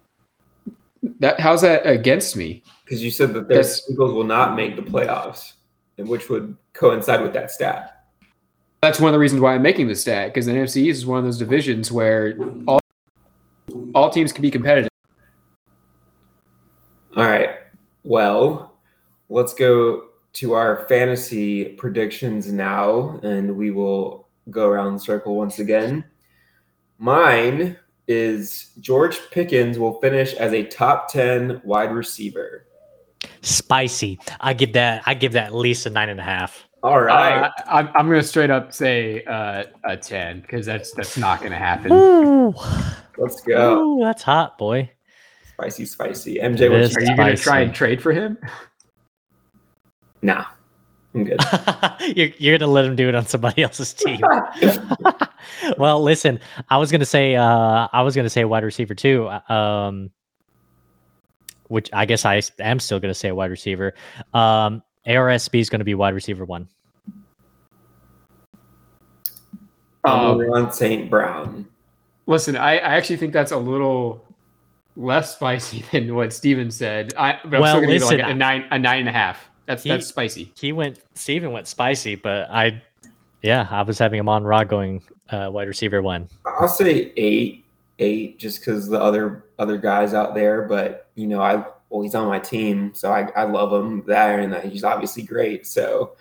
[1.20, 2.62] that how's that against me?
[2.84, 5.54] Because you said that the Eagles will not make the playoffs,
[5.96, 8.04] and which would coincide with that stat.
[8.82, 11.06] That's one of the reasons why I'm making the stat because the NFC East is
[11.06, 12.36] one of those divisions where
[12.66, 12.80] all
[13.94, 14.87] all teams can be competitive.
[17.18, 17.50] All right.
[18.04, 18.74] Well,
[19.28, 20.04] let's go
[20.34, 26.04] to our fantasy predictions now, and we will go around the circle once again.
[26.98, 32.66] Mine is George Pickens will finish as a top 10 wide receiver.
[33.42, 34.20] Spicy.
[34.38, 36.68] I give that I give that at least a nine and a half.
[36.84, 37.46] All right.
[37.46, 41.40] Uh, I'm, I'm going to straight up say uh, a 10 because that's that's not
[41.40, 41.90] going to happen.
[41.92, 42.54] Ooh.
[43.16, 43.82] Let's go.
[43.82, 44.92] Ooh, that's hot, boy.
[45.58, 46.34] Spicy, spicy.
[46.36, 48.38] MJ, are you going to try and trade for him?
[50.20, 50.46] Nah,
[51.14, 51.40] I'm good.
[52.16, 54.20] you're you're going to let him do it on somebody else's team.
[55.78, 56.40] well, listen,
[56.70, 59.28] I was going to say uh, I was going to say wide receiver too.
[59.28, 60.10] Uh, um,
[61.68, 63.94] which I guess I am still going to say a wide receiver.
[64.34, 66.66] Um, ARSB is going to be wide receiver one.
[70.04, 71.08] Um, on St.
[71.08, 71.64] Brown.
[72.26, 74.27] Listen, I, I actually think that's a little
[74.98, 77.14] less spicy than what Steven said.
[77.16, 79.48] I, but well, I'm still listen, like a nine, a nine and a half.
[79.66, 80.52] That's he, that's spicy.
[80.58, 80.98] He went.
[81.14, 82.82] Steven went spicy, but I,
[83.42, 86.28] yeah, I was having him on Rod going uh, wide receiver one.
[86.44, 87.64] I'll say eight,
[87.98, 90.62] eight, just because the other other guys out there.
[90.62, 94.40] But you know, I well, he's on my team, so I, I love him there,
[94.40, 95.66] and he's obviously great.
[95.66, 96.16] So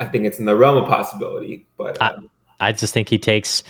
[0.00, 1.66] I think it's in the realm of possibility.
[1.76, 3.62] But um, I, I just think he takes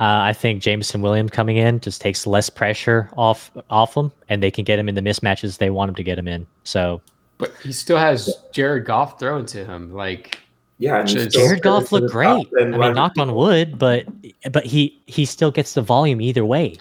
[0.00, 4.42] uh, I think Jameson Williams coming in just takes less pressure off off them, and
[4.42, 6.46] they can get him in the mismatches they want him to get him in.
[6.62, 7.00] So,
[7.38, 9.92] but he still has Jared Goff thrown to him.
[9.92, 10.38] Like,
[10.78, 12.46] yeah, Jared Goff looked great.
[12.60, 14.06] I mean, knock on wood, but
[14.52, 16.76] but he he still gets the volume either way.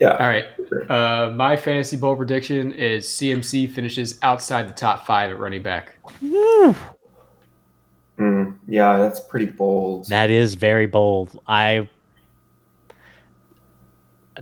[0.00, 0.16] Yeah.
[0.16, 0.44] All right.
[0.90, 5.96] Uh, my fantasy bowl prediction is CMC finishes outside the top five at running back.
[8.18, 10.08] Mm, yeah, that's pretty bold.
[10.08, 11.40] That is very bold.
[11.46, 11.88] I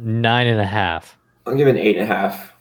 [0.01, 1.17] Nine and a half.
[1.47, 2.53] I'm giving eight and a half.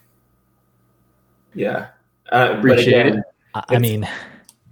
[1.53, 1.87] Yeah.
[2.31, 3.63] Uh, Appreciate again, it.
[3.69, 4.07] I mean,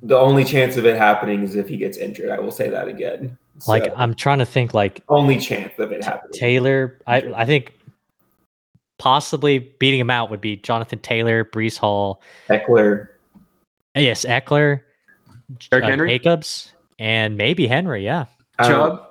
[0.01, 2.29] the only chance of it happening is if he gets injured.
[2.29, 3.37] I will say that again.
[3.59, 6.33] So, like I'm trying to think, like only chance of it happening.
[6.33, 7.73] Taylor, I I think
[8.97, 13.09] possibly beating him out would be Jonathan Taylor, Breece Hall, Ekeler.
[13.95, 14.81] Yes, Ekeler,
[15.71, 18.03] uh, Henry, Jacobs, and maybe Henry.
[18.03, 18.25] Yeah,
[18.63, 19.07] Chubb.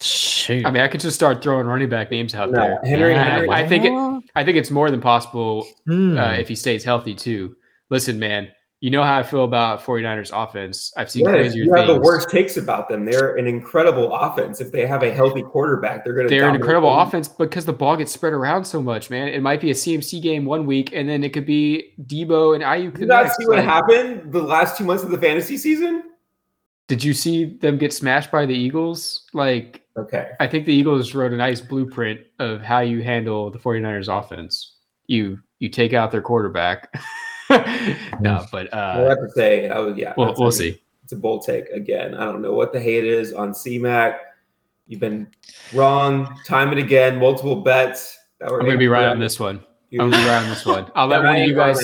[0.00, 0.66] Shoot.
[0.66, 2.80] I mean, I could just start throwing running back names out no, there.
[2.84, 4.30] Henry, yeah, Henry, I think it.
[4.34, 6.18] I think it's more than possible mm.
[6.18, 7.56] uh, if he stays healthy too.
[7.88, 8.48] Listen, man,
[8.80, 10.92] you know how I feel about 49ers offense.
[10.98, 13.06] I've seen crazier you have the worst takes about them.
[13.06, 14.60] They're an incredible offense.
[14.60, 16.30] If they have a healthy quarterback, they're going to.
[16.34, 17.06] They're an incredible them.
[17.06, 19.28] offense because the ball gets spread around so much, man.
[19.28, 22.62] It might be a CMC game one week, and then it could be Deebo and
[22.62, 22.92] Aiyuk.
[22.92, 26.02] Did you not see what happened the last two months of the fantasy season?
[26.88, 29.24] Did you see them get smashed by the Eagles?
[29.32, 30.32] Like Okay.
[30.40, 34.76] I think the Eagles wrote a nice blueprint of how you handle the 49ers offense.
[35.06, 36.92] You you take out their quarterback.
[38.20, 40.12] no, but uh I have to say I was yeah.
[40.16, 40.82] We'll, we'll see.
[41.02, 42.14] It's a bold take again.
[42.14, 44.18] I don't know what the hate is on CMAC.
[44.86, 45.28] You've been
[45.72, 48.18] wrong time and again, multiple bets.
[48.40, 49.64] That were I'm gonna be right on this one.
[49.92, 50.90] I'm gonna be right on this one.
[50.94, 51.78] I'll let one of you guys.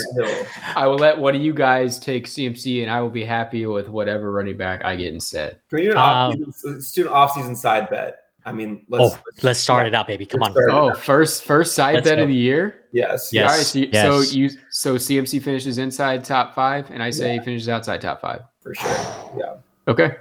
[0.75, 3.89] I will let one of you guys take CMC, and I will be happy with
[3.89, 5.61] whatever running back I get instead.
[5.71, 8.19] Can we do an um, off-season, let's do an off-season side bet?
[8.45, 10.27] I mean, let's, oh, let's, let's start yeah, it out, baby.
[10.27, 10.55] Come on.
[10.71, 12.25] Oh, first first side let's bet go.
[12.25, 12.87] of the year.
[12.93, 13.33] Yes.
[13.33, 13.51] Yes.
[13.51, 13.67] All right.
[13.67, 14.31] So, yes.
[14.31, 17.43] so you so CMC finishes inside top five, and I say yeah.
[17.43, 18.91] finishes outside top five for sure.
[19.39, 19.55] Yeah.
[19.87, 20.17] Okay.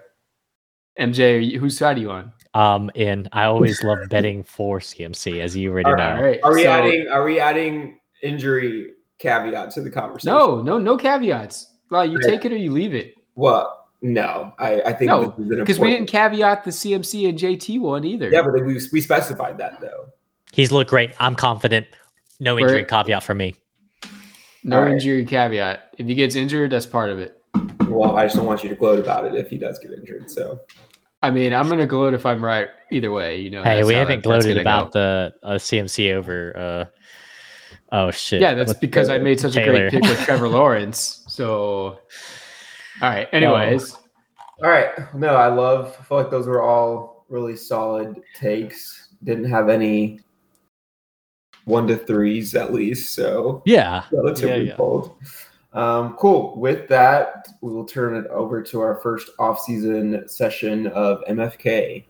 [0.99, 2.31] MJ, whose side are you on?
[2.53, 6.15] Um, and I always love betting for CMC, as you already all know.
[6.15, 6.39] All right.
[6.43, 7.07] Are we so, adding?
[7.07, 10.33] Are we adding injury caveat to the conversation?
[10.33, 11.67] No, no, no caveats.
[11.89, 13.15] Well, you take it or you leave it.
[13.33, 13.77] What?
[14.01, 18.31] No, I, I think no because we didn't caveat the CMC and JT one either.
[18.31, 20.07] Yeah, but we we specified that though.
[20.51, 21.11] He's looked great.
[21.19, 21.85] I'm confident.
[22.39, 23.55] No injury caveat for me.
[24.63, 24.93] No right.
[24.93, 25.93] injury caveat.
[25.99, 27.41] If he gets injured, that's part of it.
[27.87, 30.31] Well, I just don't want you to gloat about it if he does get injured.
[30.31, 30.59] So,
[31.21, 33.39] I mean, I'm gonna gloat if I'm right either way.
[33.39, 33.63] You know.
[33.63, 34.99] Hey, we haven't that, gloated about go.
[34.99, 36.57] the uh, CMC over.
[36.57, 36.85] uh
[37.93, 38.39] Oh shit!
[38.39, 39.87] Yeah, that's because I made such Taylor.
[39.87, 41.25] a great pick with Trevor Lawrence.
[41.27, 41.99] So
[43.01, 43.27] all right.
[43.33, 43.95] Anyways.
[44.63, 44.91] All right.
[45.15, 45.95] No, I love.
[45.99, 49.09] I feel like those were all really solid takes.
[49.23, 50.19] Didn't have any
[51.65, 53.15] one to threes at least.
[53.15, 54.75] So yeah, relatively yeah, yeah.
[54.75, 55.15] cold.
[55.73, 56.59] Um, cool.
[56.59, 62.03] With that, we will turn it over to our first off-season session of MFK.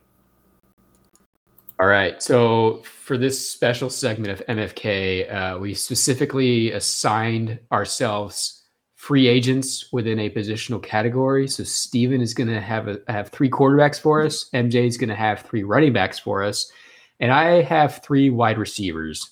[1.80, 2.22] All right.
[2.22, 8.62] So for this special segment of MFK, uh, we specifically assigned ourselves
[9.02, 11.48] free agents within a positional category.
[11.48, 14.48] So Steven is going to have a, have three quarterbacks for us.
[14.54, 16.72] MJ is going to have three running backs for us,
[17.20, 19.32] and I have three wide receivers.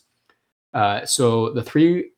[0.73, 2.09] Uh, so the three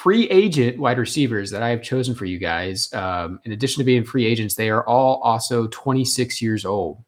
[0.00, 3.84] free agent wide receivers that I have chosen for you guys, um, in addition to
[3.84, 7.04] being free agents, they are all also 26 years old.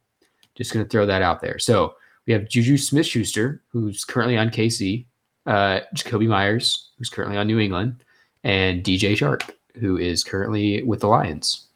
[0.54, 1.58] Just going to throw that out there.
[1.58, 1.94] So
[2.26, 5.06] we have Juju Smith Schuster, who's currently on KC,
[5.46, 8.04] uh, Jakobi Meyers, who's currently on New England,
[8.44, 9.48] and DJ Chark
[9.80, 11.68] who is currently with the Lions.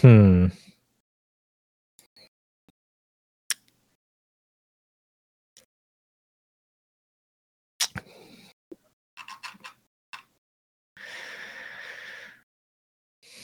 [0.00, 0.46] Hmm.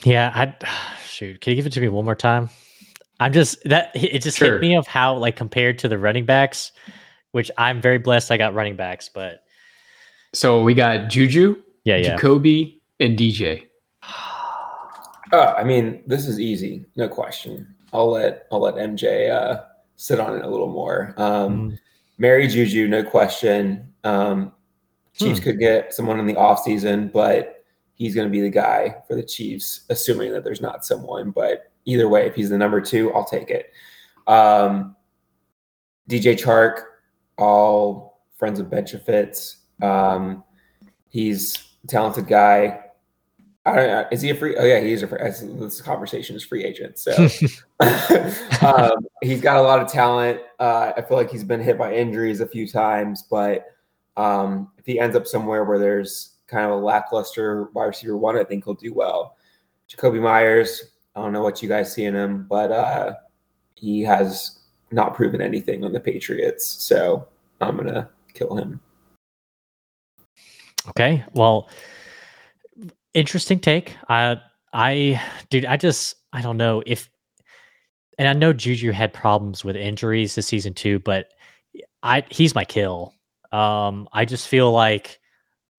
[0.04, 0.68] Yeah, I
[1.04, 1.40] shoot.
[1.40, 2.50] Can you give it to me one more time?
[3.20, 4.52] I'm just that it just sure.
[4.52, 6.72] hit me of how like compared to the running backs,
[7.32, 9.44] which I'm very blessed I got running backs, but
[10.32, 12.16] so we got Juju, yeah, yeah.
[12.16, 13.66] Jakobi, and DJ.
[15.32, 17.72] Uh, I mean, this is easy, no question.
[17.92, 19.62] I'll let I'll let MJ uh,
[19.96, 21.14] sit on it a little more.
[21.18, 21.78] Um, mm.
[22.18, 23.92] Marry Juju, no question.
[24.02, 24.52] Um,
[25.14, 25.44] Chiefs hmm.
[25.44, 27.59] could get someone in the offseason, but
[28.00, 31.30] he's going to be the guy for the Chiefs, assuming that there's not someone.
[31.30, 33.72] But either way, if he's the number two, I'll take it.
[34.26, 34.96] Um,
[36.08, 36.84] DJ Chark,
[37.36, 39.56] all friends of Benchafits.
[39.82, 40.42] Um,
[41.10, 42.80] he's a talented guy.
[43.66, 44.06] I don't know.
[44.10, 44.56] Is he a free?
[44.56, 45.18] Oh yeah, he's a free.
[45.20, 46.98] This conversation is free agent.
[46.98, 47.12] So
[48.66, 50.40] um, he's got a lot of talent.
[50.58, 53.66] Uh, I feel like he's been hit by injuries a few times, but
[54.16, 58.36] um, if he ends up somewhere where there's kind of a lackluster wide receiver one,
[58.36, 59.36] I think he'll do well.
[59.88, 63.14] Jakobi Meyers, I don't know what you guys see in him, but uh,
[63.74, 67.28] he has not proven anything on the Patriots, so
[67.60, 68.80] I'm gonna kill him.
[70.88, 71.24] Okay.
[71.34, 71.68] Well,
[73.14, 73.96] interesting take.
[74.08, 74.40] I,
[74.72, 75.20] I,
[75.50, 77.08] dude, I just, I don't know if,
[78.18, 81.28] and I know Juju had problems with injuries this season too, but
[82.02, 83.14] I, he's my kill.
[83.52, 85.19] Um, I just feel like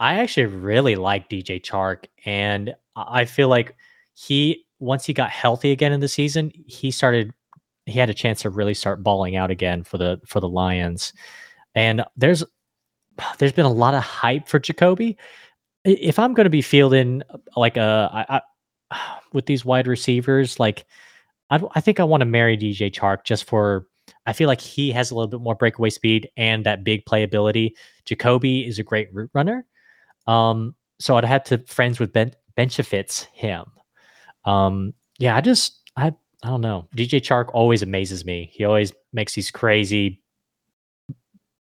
[0.02, 3.76] I actually really like DJ Chark, and I feel like
[4.16, 7.32] he, once he got healthy again in the season, he started,
[7.86, 11.14] he had a chance to really start balling out again for the for the Lions.
[11.76, 12.44] And there's
[13.38, 15.18] there's been a lot of hype for Jakobi.
[15.86, 18.42] If I'm going to be fielding uh, like a I,
[18.92, 20.88] I, with these wide receivers, like
[21.52, 23.86] I, I think I want to marry DJ Chark just for
[24.26, 27.74] I feel like he has a little bit more breakaway speed and that big playability.
[28.08, 29.68] Jakobi is a great route runner.
[30.28, 33.66] Um, so I'd have to friends with Ben Benchafits him.
[34.46, 36.14] Um, yeah, I just I
[36.44, 36.88] I don't know.
[36.96, 38.50] DJ Chark always amazes me.
[38.54, 40.22] He always makes these crazy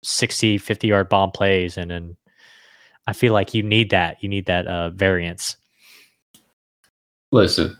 [0.02, 1.76] 60, 50 yard bomb plays.
[1.76, 2.16] And then
[3.06, 4.22] I feel like you need that.
[4.22, 5.56] You need that uh, variance.
[7.32, 7.76] Listen,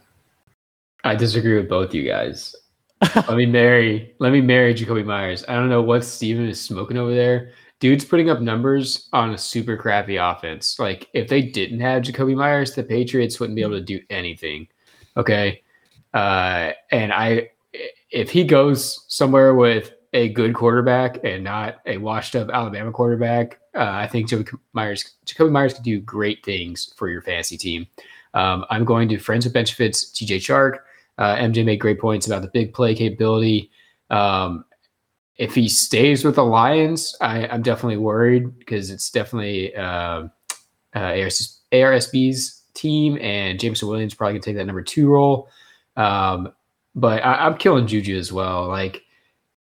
[1.04, 2.54] I disagree with both you guys.
[3.14, 5.44] let me marry, let me marry Jakobi Meyers.
[5.48, 7.52] I don't know what Steven is smoking over there.
[7.80, 10.78] Dude's putting up numbers on a super crappy offense.
[10.78, 14.68] Like if they didn't have Jakobi Meyers, the Patriots wouldn't be able to do anything.
[15.16, 15.62] Okay.
[16.12, 17.50] Uh, and I,
[18.10, 23.58] if he goes somewhere with a good quarterback and not a washed up Alabama quarterback,
[23.74, 27.86] uh, I think Jakobi Meyers, Jakobi Meyers could do great things for your fantasy team.
[28.34, 30.80] Um, I'm going to friends with Benchfits, DJ Chark.
[31.16, 33.70] Uh, MJ made great points about the big play capability.
[34.10, 34.64] Um,
[35.40, 40.28] if he stays with the Lions, I, am definitely worried because it's definitely uh,
[40.94, 45.48] uh, ARS, ARSB's team, and Jameson Williams probably can take that number two role.
[45.96, 46.52] Um,
[46.94, 48.68] but I, I'm killing Juju as well.
[48.68, 49.02] Like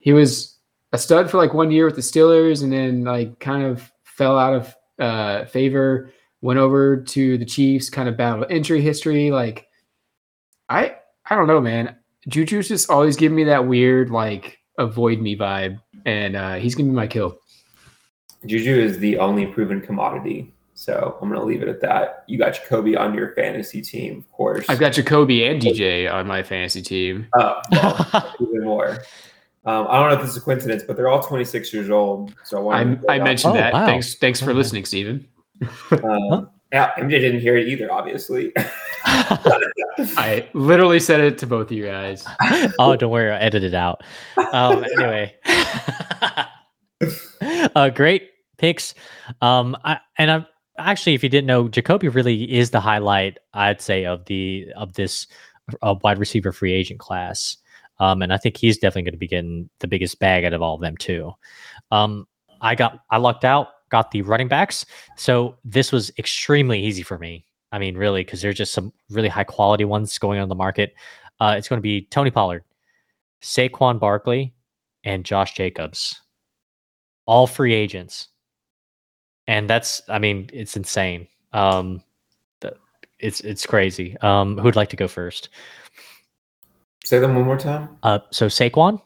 [0.00, 0.56] he was
[0.92, 4.36] a stud for like one year with the Steelers, and then like kind of fell
[4.36, 6.10] out of uh, favor.
[6.40, 9.30] Went over to the Chiefs, kind of battled injury history.
[9.30, 9.68] Like
[10.68, 10.96] I,
[11.30, 11.94] I don't know, man.
[12.26, 16.88] Juju's just always giving me that weird like avoid me vibe, and uh, he's gonna
[16.88, 17.38] be my kill.
[18.46, 22.24] Juju is the only proven commodity, so I'm gonna leave it at that.
[22.26, 24.64] You got Jakobi on your fantasy team, of course.
[24.68, 27.26] I've got Jakobi and DJ on my fantasy team.
[27.36, 28.98] Oh, well, even more.
[29.64, 32.34] Um, I don't know if this is a coincidence, but they're all 26 years old.
[32.44, 33.74] So I, I mentioned oh, that.
[33.74, 33.84] Wow.
[33.84, 35.28] Thanks, thanks for listening, Stephen.
[35.90, 38.52] Um, yeah, MJ didn't hear it either, obviously.
[39.98, 42.24] I literally said it to both of you guys.
[42.78, 44.02] oh, don't worry, I'll edit it out.
[44.52, 45.34] Um, anyway,
[47.74, 48.94] uh, great picks.
[49.40, 50.46] Um, I, and I'm
[50.78, 54.94] actually, if you didn't know, Jakobi really is the highlight, I'd say, of the of
[54.94, 55.26] this
[55.82, 57.56] uh, wide receiver free agent class.
[58.00, 60.62] Um, and I think he's definitely going to be getting the biggest bag out of
[60.62, 61.32] all of them too.
[61.90, 62.28] Um,
[62.60, 64.86] I got I lucked out, got the running backs,
[65.16, 67.44] so this was extremely easy for me.
[67.72, 70.94] I mean, really, because there's just some really high quality ones going on the market.
[71.40, 72.64] Uh, it's going to be Tony Pollard,
[73.42, 74.54] Saquon Barkley,
[75.04, 76.20] and Josh Jacobs,
[77.26, 78.28] all free agents.
[79.46, 81.28] And that's, I mean, it's insane.
[81.52, 82.02] Um,
[83.18, 84.16] it's it's crazy.
[84.18, 85.48] Um, who'd like to go first?
[87.04, 87.88] Say them one more time.
[88.02, 89.00] Uh, so Saquon,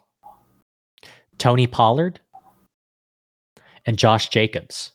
[1.39, 2.21] Tony Pollard,
[3.87, 4.93] and Josh Jacobs.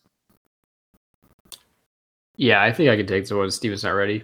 [2.37, 3.51] Yeah, I think I can take the one.
[3.51, 4.23] Steven's not ready.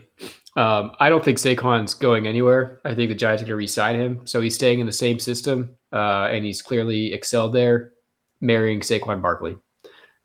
[0.56, 2.80] Um, I don't think Saquon's going anywhere.
[2.86, 5.18] I think the Giants are going to re-sign him, so he's staying in the same
[5.18, 7.94] system, uh, and he's clearly excelled there,
[8.40, 9.58] marrying Saquon Barkley.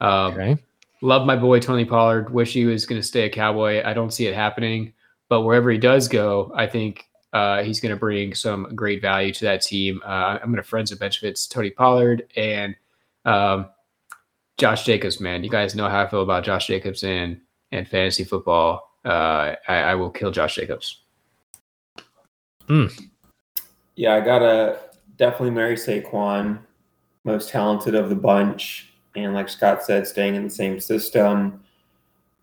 [0.01, 0.59] Um, okay.
[1.01, 2.31] Love my boy Tony Pollard.
[2.31, 3.83] Wish he was going to stay a Cowboy.
[3.83, 4.93] I don't see it happening,
[5.31, 9.33] but wherever he does go, I think uh, he's going to bring some great value
[9.33, 10.03] to that team.
[10.05, 12.75] Uh, I'm going to friends with benefits Tony Pollard and
[13.25, 13.71] um,
[14.59, 15.21] Josh Jacobs.
[15.21, 17.41] Man, you guys know how I feel about Josh Jacobs and
[17.73, 21.03] and fantasy football, uh, I, I, will kill Josh Jacobs.
[22.69, 23.09] Mm.
[23.97, 24.81] Yeah, I gotta
[25.17, 26.59] definitely marry Saquon,
[27.25, 31.63] most talented of the bunch, and like Scott said, staying in the same system.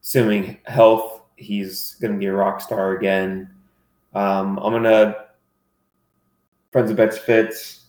[0.01, 3.49] Assuming health, he's gonna be a rock star again.
[4.13, 5.15] Um, I'm gonna
[6.71, 7.85] friends of bets fits,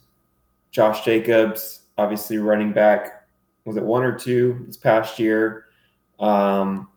[0.70, 3.26] Josh Jacobs, obviously running back.
[3.64, 5.64] Was it one or two this past year?
[6.20, 6.88] Um,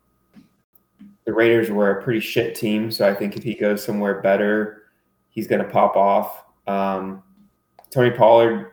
[1.29, 4.85] the Raiders were a pretty shit team, so I think if he goes somewhere better,
[5.29, 6.43] he's going to pop off.
[6.65, 7.21] Um,
[7.91, 8.71] Tony Pollard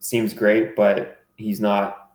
[0.00, 2.10] seems great, but he's not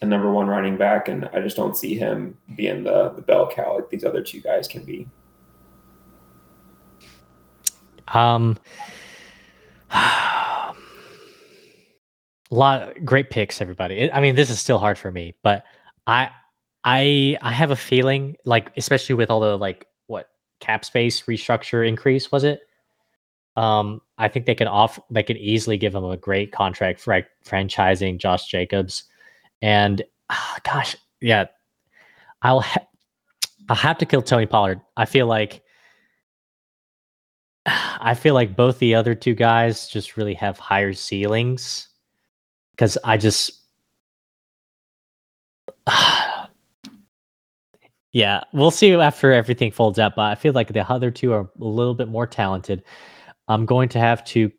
[0.00, 3.46] a number one running back, and I just don't see him being the the bell
[3.46, 5.06] cow like these other two guys can be.
[8.14, 8.56] Um,
[9.90, 10.74] a
[12.50, 14.10] lot great picks, everybody.
[14.10, 15.64] I mean, this is still hard for me, but
[16.06, 16.30] I
[16.84, 21.86] I I have a feeling like especially with all the like what cap space restructure
[21.86, 22.60] increase was it?
[23.56, 27.14] Um, I think they can off they can easily give him a great contract for
[27.14, 29.04] like, franchising Josh Jacobs,
[29.62, 31.46] and oh, gosh, yeah,
[32.42, 32.86] I'll ha-
[33.68, 34.80] I'll have to kill Tony Pollard.
[34.96, 35.62] I feel like
[37.66, 41.88] I feel like both the other two guys just really have higher ceilings
[42.72, 43.52] because I just.
[48.12, 50.16] Yeah, we'll see after everything folds up.
[50.16, 52.82] but I feel like the other two are a little bit more talented.
[53.48, 54.50] I'm going to have to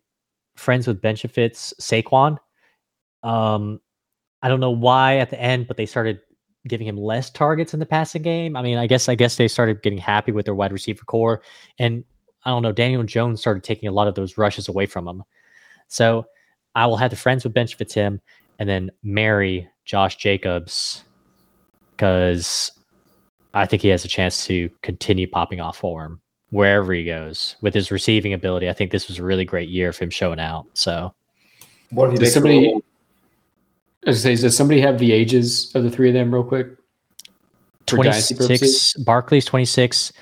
[0.55, 2.37] friends with benefits Saquon.
[3.23, 3.79] Um,
[4.41, 6.19] I don't know why at the end, but they started
[6.67, 8.55] giving him less targets in the passing game.
[8.55, 11.41] I mean, I guess I guess they started getting happy with their wide receiver corps,
[11.79, 12.03] and
[12.45, 12.71] I don't know.
[12.71, 15.23] Daniel Jones started taking a lot of those rushes away from him.
[15.87, 16.25] So
[16.75, 18.21] I will have the friends with benefits him,
[18.59, 21.03] and then marry Josh Jacobs
[21.91, 22.71] because
[23.53, 26.21] I think he has a chance to continue popping off for him
[26.51, 28.69] wherever he goes with his receiving ability.
[28.69, 30.65] I think this was a really great year for him showing out.
[30.73, 31.13] So,
[31.91, 32.73] what does somebody?
[34.05, 36.67] I say, does somebody have the ages of the three of them, real quick?
[37.85, 38.93] Twenty six.
[38.93, 40.13] Barkley's twenty six.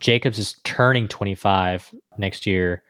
[0.00, 2.82] Jacobs is turning twenty five next year.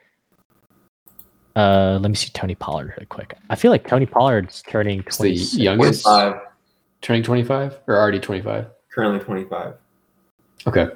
[1.55, 3.34] Uh, let me see Tony Pollard real quick.
[3.51, 5.53] I feel like Tony Pollard's turning 26.
[5.53, 6.05] the youngest.
[6.05, 6.40] 25.
[7.03, 8.68] Turning twenty five or already twenty five.
[8.95, 9.74] Currently twenty five.
[10.66, 10.88] Okay.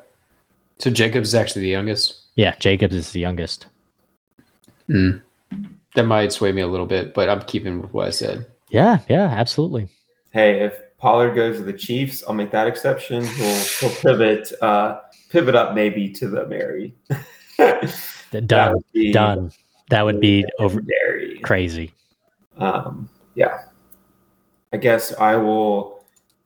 [0.79, 2.21] So Jacobs is actually the youngest.
[2.35, 3.67] Yeah, Jacobs is the youngest.
[4.89, 5.23] Mm.
[5.95, 8.47] That might sway me a little bit, but I'm keeping with what I said.
[8.69, 9.89] Yeah, yeah, absolutely.
[10.33, 13.23] Hey, if Pollard goes to the Chiefs, I'll make that exception.
[13.39, 15.01] We'll, we'll pivot uh,
[15.31, 16.95] pivot up maybe to the marry.
[18.47, 18.85] done.
[18.93, 19.53] Be, done.
[19.91, 20.83] That would be over
[21.43, 21.93] crazy.
[22.59, 23.63] Um, yeah.
[24.73, 26.05] I guess I will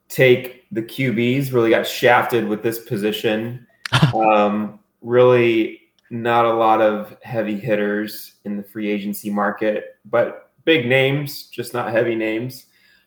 [0.08, 1.52] take the QBs.
[1.52, 3.66] Really got shafted with this position.
[4.14, 10.86] um, really not a lot of heavy hitters in the free agency market, but big
[10.86, 12.66] names, just not heavy names.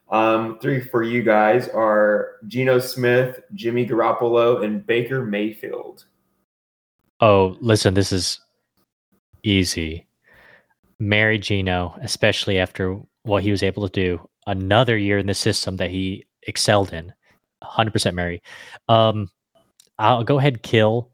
[0.09, 6.05] Um, three for you guys are Geno Smith, Jimmy Garoppolo, and Baker Mayfield.
[7.19, 8.39] Oh, listen, this is
[9.43, 10.07] easy.
[10.99, 14.29] Marry Geno, especially after what he was able to do.
[14.45, 17.13] Another year in the system that he excelled in.
[17.63, 18.41] 100% Marry.
[18.89, 19.29] Um,
[19.97, 21.11] I'll go ahead kill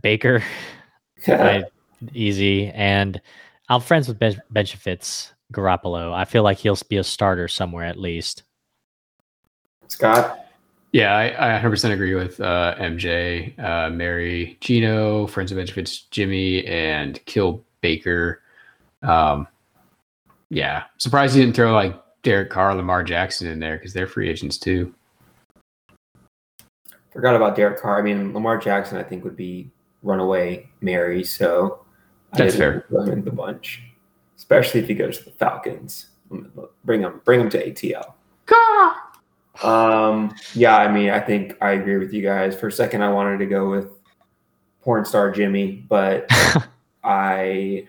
[0.00, 0.42] Baker.
[1.26, 1.64] I,
[2.12, 2.68] easy.
[2.68, 3.20] And
[3.68, 6.12] I'm friends with ben- Fitz Garoppolo.
[6.12, 8.42] I feel like he'll be a starter somewhere at least.
[9.88, 10.40] Scott?
[10.92, 16.64] Yeah, I, I 100% agree with uh, MJ, uh, Marry, Geno, friends of Fitz, Jimmy,
[16.66, 18.42] and kill Baker.
[19.02, 19.48] Um,
[20.50, 24.28] yeah, surprised he didn't throw like Derek Carr, Lamar Jackson in there because they're free
[24.28, 24.94] agents too.
[27.14, 27.98] Forgot about Derek Carr.
[27.98, 29.70] I mean, Lamar Jackson, I think would be
[30.02, 31.24] runaway Marry.
[31.24, 31.84] So
[32.32, 32.84] that's fair.
[32.88, 33.82] Throw him in the bunch,
[34.36, 36.08] especially if he goes to the Falcons.
[36.84, 38.14] Bring him, bring him to ATL.
[39.62, 42.58] Um, yeah, I mean, I think I agree with you guys.
[42.58, 43.88] For a second, I wanted to go with
[44.82, 46.26] porn star Jimmy, but
[47.04, 47.88] I,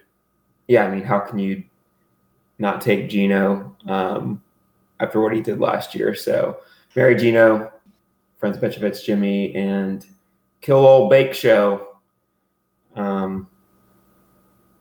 [0.67, 1.63] yeah, I mean, how can you
[2.59, 4.41] not take Geno um,
[4.99, 6.13] after what he did last year?
[6.13, 6.59] So,
[6.95, 7.71] Marry Geno,
[8.38, 10.05] Friends Petrovitz, Jimmy, and
[10.61, 11.88] Kill Old Bake Show.
[12.95, 13.47] Um,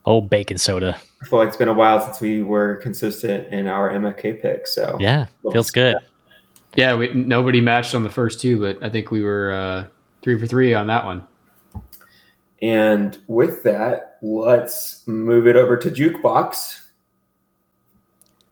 [0.07, 0.99] Old bacon soda.
[1.23, 4.75] I feel like it's been a while since we were consistent in our MFK picks.
[4.75, 5.97] So yeah, feels good.
[6.77, 9.87] Yeah, we, nobody matched on the first two, but I think we were uh,
[10.23, 11.27] three for three on that one.
[12.61, 16.81] And with that, let's move it over to Jukebox.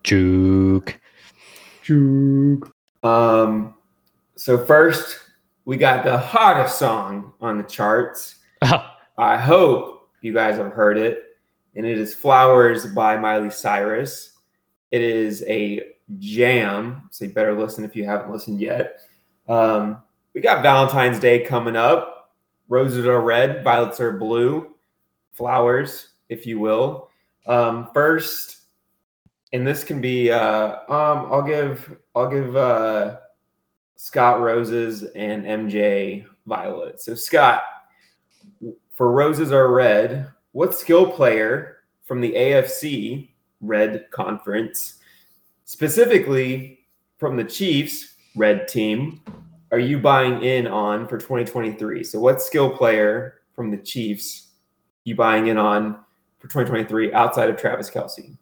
[0.03, 1.01] Juke.
[1.83, 2.75] Juke.
[3.03, 3.75] Um,
[4.43, 5.21] so first,
[5.67, 8.41] we got the hottest song on the charts.
[9.17, 11.37] I hope you guys have heard it,
[11.77, 14.33] and it is "Flowers" by Miley Cyrus.
[14.91, 15.83] It is a
[16.19, 19.03] jam, so you better listen if you haven't listened yet.
[19.49, 20.03] Um,
[20.35, 22.33] we got Valentine's Day coming up.
[22.69, 24.75] Roses are red, violets are blue,
[25.31, 27.11] flowers, if you will.
[27.47, 28.63] Um, first,
[29.53, 33.19] and this can be uh, um, I'll give I'll give uh,
[34.03, 37.01] Scott roses and MJ violet.
[37.01, 37.63] So Scott,
[38.91, 43.29] for roses are red, what skill player from the AFC
[43.61, 44.95] red conference
[45.67, 46.81] specifically
[47.19, 49.21] from the Chiefs red team
[49.71, 52.03] are you buying in on for 2023?
[52.03, 54.49] So what skill player from the Chiefs
[55.05, 55.93] you buying in on
[56.41, 58.37] for 2023 outside of Travis Kelce?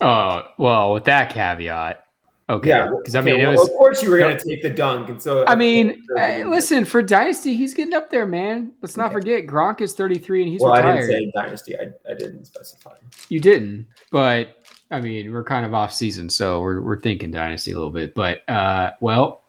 [0.00, 2.05] Oh, uh, well, with that caveat,
[2.48, 2.68] Okay.
[2.68, 5.08] Yeah, because I mean, well, was, of course you were going to take the dunk,
[5.08, 8.72] and so I mean, hey, listen for dynasty, he's getting up there, man.
[8.82, 10.92] Let's not forget Gronk is 33 and he's well, retired.
[10.92, 11.76] I didn't say dynasty.
[11.76, 12.94] I, I didn't specify.
[13.30, 17.72] You didn't, but I mean, we're kind of off season, so we're we're thinking dynasty
[17.72, 18.14] a little bit.
[18.14, 19.42] But uh, well,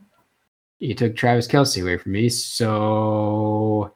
[0.79, 3.93] you took Travis Kelce away from me, so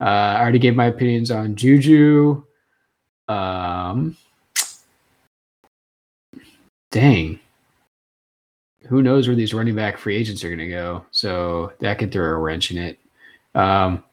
[0.00, 2.42] uh, I already gave my opinions on Juju.
[3.28, 4.16] Um,
[6.90, 7.38] dang
[8.88, 11.04] who knows where these running back free agents are going to go.
[11.10, 12.98] So that could throw a wrench in it.
[13.54, 14.04] Um,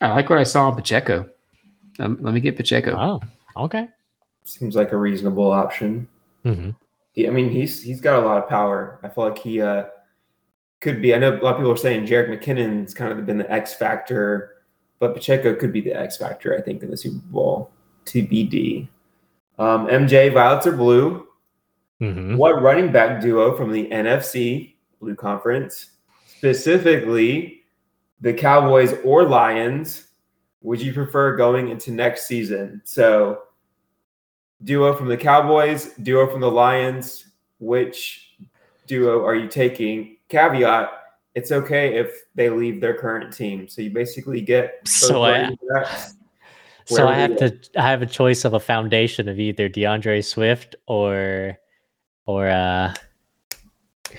[0.00, 1.28] I like what I saw on Pacheco.
[1.98, 2.96] Um, let me get Pacheco.
[2.96, 3.88] Oh, okay.
[4.44, 6.08] Seems like a reasonable option.
[6.44, 6.70] Mm-hmm.
[7.12, 9.00] He, I mean, he's he's got a lot of power.
[9.02, 9.84] I feel like he uh,
[10.80, 11.14] could be.
[11.14, 13.74] I know a lot of people are saying Jerick McKinnon's kind of been the X
[13.74, 14.62] factor,
[14.98, 16.56] but Pacheco could be the X factor.
[16.56, 17.70] I think in the Super Bowl.
[18.06, 18.88] TBD.
[19.58, 21.27] Um, MJ, Violets are blue.
[22.00, 22.36] Mm-hmm.
[22.36, 25.90] What running back duo from the NFC Blue Conference,
[26.26, 27.62] specifically
[28.20, 30.08] the Cowboys or Lions,
[30.62, 32.82] would you prefer going into next season?
[32.84, 33.42] So,
[34.64, 37.26] duo from the Cowboys, duo from the Lions,
[37.58, 38.36] which
[38.86, 40.16] duo are you taking?
[40.28, 40.90] Caveat,
[41.34, 43.68] it's okay if they leave their current team.
[43.68, 45.54] So you basically get so I,
[46.84, 50.74] so I have to I have a choice of a foundation of either D'Andre Swift
[50.86, 51.56] or
[52.28, 52.94] or uh,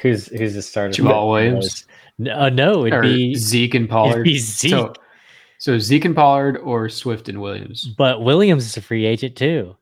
[0.02, 0.92] who's who's the starter?
[0.94, 1.86] Jamaal Williams.
[2.18, 4.14] No, uh, no, it'd or be Zeke and Pollard.
[4.14, 4.72] It'd be Zeke.
[4.72, 4.94] So,
[5.60, 7.86] So Zeke and Pollard or Swift and Williams.
[7.98, 9.78] But Williams is a free agent too.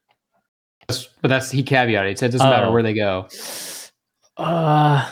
[0.88, 2.09] That's, but that's he caveated.
[2.09, 2.51] He said it doesn't oh.
[2.51, 3.28] matter where they go.
[4.36, 5.09] Uh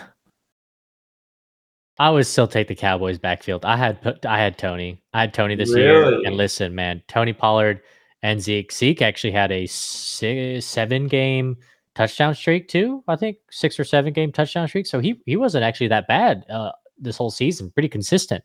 [1.97, 3.63] I would still take the Cowboys backfield.
[3.63, 4.99] I had I had Tony.
[5.13, 5.83] I had Tony this really?
[5.83, 6.21] year.
[6.25, 7.81] And listen, man, Tony Pollard
[8.23, 8.73] and Zeke.
[8.73, 11.57] Zeke actually had a six, seven game
[11.95, 13.03] touchdown streak too.
[13.07, 14.85] I think six or seven game touchdown streak.
[14.85, 17.71] So he he wasn't actually that bad uh, this whole season.
[17.71, 18.43] Pretty consistent.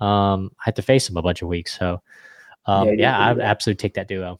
[0.00, 1.78] Um, I had to face him a bunch of weeks.
[1.78, 2.02] So
[2.66, 4.38] um, yeah, yeah I would absolutely take that duo.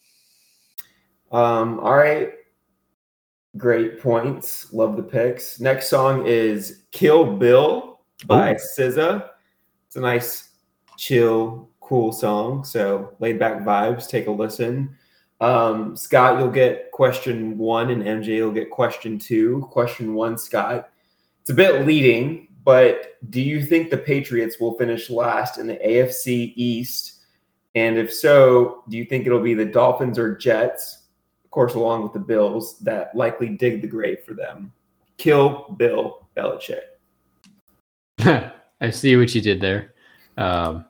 [1.31, 2.33] Um, all right.
[3.57, 4.73] Great points.
[4.73, 5.61] Love the picks.
[5.61, 8.57] Next song is Kill Bill by Ooh.
[8.57, 9.29] SZA.
[9.87, 10.51] It's a nice,
[10.97, 12.65] chill, cool song.
[12.65, 14.09] So laid back vibes.
[14.09, 14.97] Take a listen.
[15.43, 19.67] Um, Scott, you'll get question one, and MJ will get question two.
[19.73, 20.91] Question one, Scott.
[21.41, 25.75] It's a bit leading, but do you think the Patriots will finish last in the
[25.85, 27.25] AFC East?
[27.75, 31.07] And if so, do you think it'll be the Dolphins or Jets,
[31.45, 34.73] of course, along with the Bills, that likely dig the grave for them?
[35.17, 36.83] Kill Bill Belichick.
[38.81, 39.93] I see what you did there.
[40.37, 40.85] Um,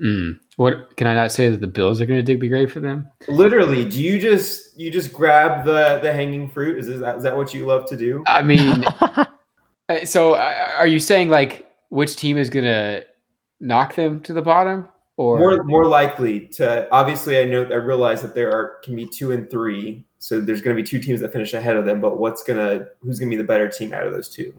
[0.00, 2.72] mm, what can I not say that the Bills are going to dig the grave
[2.72, 3.08] for them?
[3.28, 6.78] Literally, do you just you just grab the the hanging fruit?
[6.78, 8.22] Is, is that is that what you love to do?
[8.26, 8.84] I mean,
[9.88, 13.04] uh, so uh, are you saying like which team is going to
[13.60, 14.88] knock them to the bottom?
[15.18, 19.06] Or more more likely to obviously I know I realize that there are can be
[19.06, 22.02] two and three, so there's going to be two teams that finish ahead of them.
[22.02, 24.52] But what's gonna who's going to be the better team out of those two?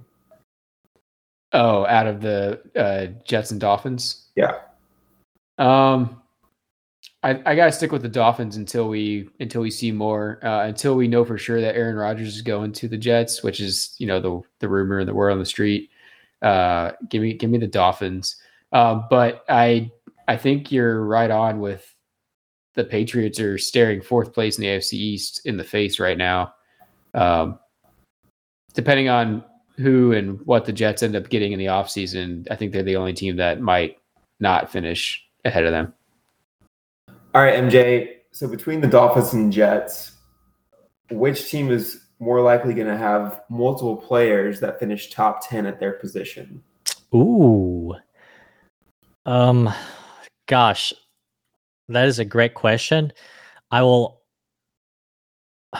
[1.54, 4.26] Oh, out of the uh, Jets and Dolphins.
[4.36, 4.58] Yeah.
[5.58, 6.22] Um,
[7.24, 10.39] I, I gotta stick with the Dolphins until we until we see more.
[10.43, 13.60] Uh, until we know for sure that Aaron Rodgers is going to the Jets, which
[13.60, 15.89] is you know the the rumor that we're on the street.
[16.41, 18.36] Uh, give me give me the Dolphins.
[18.72, 19.91] Uh, but I
[20.28, 21.93] I think you're right on with
[22.76, 26.53] the Patriots are staring fourth place in the AFC East in the face right now.
[27.16, 27.58] Um,
[28.74, 29.43] depending on
[29.78, 32.95] who and what the Jets end up getting in the offseason, I think they're the
[32.95, 33.97] only team that might
[34.39, 35.93] not finish ahead of them.
[37.34, 38.18] All right, MJ.
[38.32, 40.14] So between the Dolphins and Jets,
[41.10, 45.80] which team is more likely going to have multiple players that finish top 10 at
[45.80, 46.64] their position?
[47.14, 47.95] Ooh.
[49.26, 49.74] Um
[50.48, 50.93] gosh.
[51.89, 53.14] That is a great question.
[53.72, 54.22] I will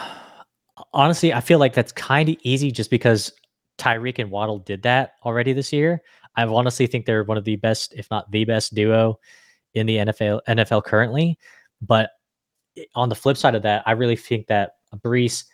[0.92, 3.32] honestly, I feel like that's kind of easy just because
[3.78, 6.02] Tyreek and Waddle did that already this year.
[6.36, 9.18] I honestly think they're one of the best, if not the best duo
[9.78, 11.38] in the NFL NFL currently.
[11.80, 12.10] But
[12.94, 15.44] on the flip side of that, I really think that Breece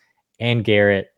[0.40, 1.08] and Garrett,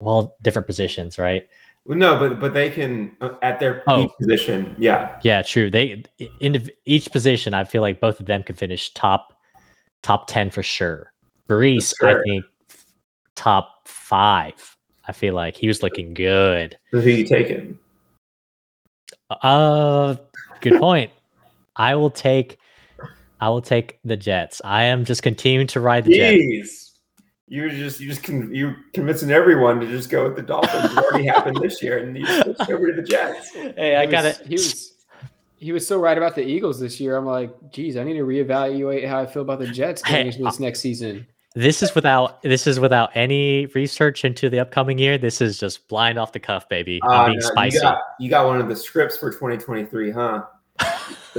[0.00, 1.46] well, different positions, right?
[1.84, 4.08] Well, no, but but they can uh, at their oh.
[4.20, 5.70] position, yeah, yeah, true.
[5.70, 6.02] They
[6.40, 9.38] in each position, I feel like both of them could finish top
[10.02, 11.12] top ten for sure.
[11.48, 12.20] Breece, sure.
[12.20, 12.44] I think
[13.36, 14.76] top five
[15.08, 16.76] I feel like he was looking good.
[16.90, 17.78] who you taking?
[19.30, 20.16] Uh,
[20.60, 21.10] good point.
[21.76, 22.58] I will take.
[23.40, 24.62] I will take the Jets.
[24.64, 26.62] I am just continuing to ride the Jeez.
[26.62, 26.82] Jets.
[27.48, 30.92] You're just you just con- you convincing everyone to just go with the Dolphins.
[30.92, 33.52] It already happened this year, and you switched over to the Jets.
[33.52, 34.40] Hey, I got it.
[34.46, 34.94] He was
[35.58, 37.16] he was so right about the Eagles this year.
[37.16, 40.26] I'm like, geez, I need to reevaluate how I feel about the Jets going hey,
[40.28, 41.26] into this next season.
[41.54, 45.16] This is without this is without any research into the upcoming year.
[45.16, 47.00] This is just blind off the cuff, baby.
[47.06, 47.76] Uh, being no, spicy.
[47.76, 50.44] You got, you got one of the scripts for 2023, huh?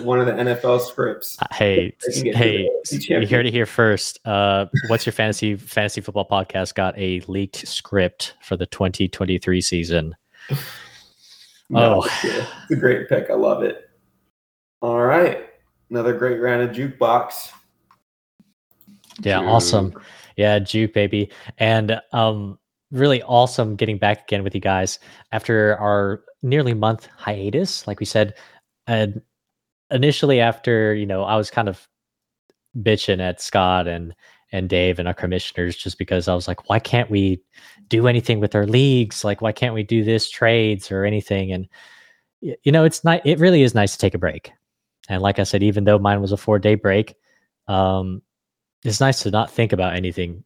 [0.03, 1.37] One of the NFL scripts.
[1.51, 4.19] Hey, hey, you heard it here first.
[4.25, 10.15] Uh, what's your fantasy fantasy football podcast got a leaked script for the 2023 season?
[11.69, 13.29] no, oh, it's a great pick.
[13.29, 13.89] I love it.
[14.81, 15.49] All right,
[15.89, 17.51] another great round of jukebox.
[19.21, 19.93] Yeah, awesome.
[20.35, 21.31] Yeah, Juke baby.
[21.57, 22.59] And um
[22.91, 24.99] really awesome getting back again with you guys
[25.31, 27.87] after our nearly month hiatus.
[27.87, 28.33] Like we said,
[28.85, 29.21] and
[29.91, 31.87] initially after, you know, I was kind of
[32.77, 34.13] bitching at Scott and
[34.51, 37.41] and Dave and our commissioners just because I was like, why can't we
[37.89, 39.25] do anything with our leagues?
[39.25, 41.51] Like, why can't we do this trades or anything?
[41.51, 41.67] And
[42.41, 43.25] you know, it's not.
[43.25, 44.51] It really is nice to take a break.
[45.09, 47.15] And like I said, even though mine was a four day break,
[47.67, 48.21] um,
[48.83, 50.43] it's nice to not think about anything,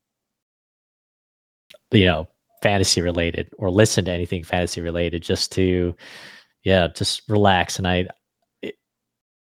[1.91, 2.27] you know,
[2.63, 5.95] fantasy related or listen to anything fantasy related, just to,
[6.63, 7.77] yeah, just relax.
[7.77, 8.07] And I,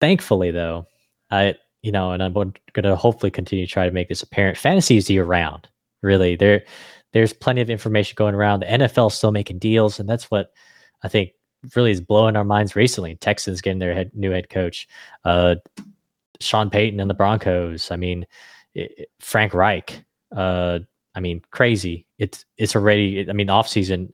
[0.01, 0.87] thankfully though,
[1.31, 4.57] I, you know, and I'm going to hopefully continue to try to make this apparent.
[4.57, 5.67] Fantasy is year round,
[6.01, 6.35] really.
[6.35, 6.63] There,
[7.13, 8.61] there's plenty of information going around.
[8.61, 10.51] The NFL is still making deals, and that's what
[11.03, 11.31] I think
[11.75, 13.15] really is blowing our minds recently.
[13.15, 14.87] Texans getting their head, new head coach,
[15.25, 15.55] uh,
[16.39, 17.91] Sean Payton and the Broncos.
[17.91, 18.25] I mean,
[18.75, 20.03] it, Frank Reich.
[20.35, 20.79] Uh,
[21.15, 22.05] I mean, crazy.
[22.17, 23.27] It's it's already.
[23.29, 24.13] I mean, off season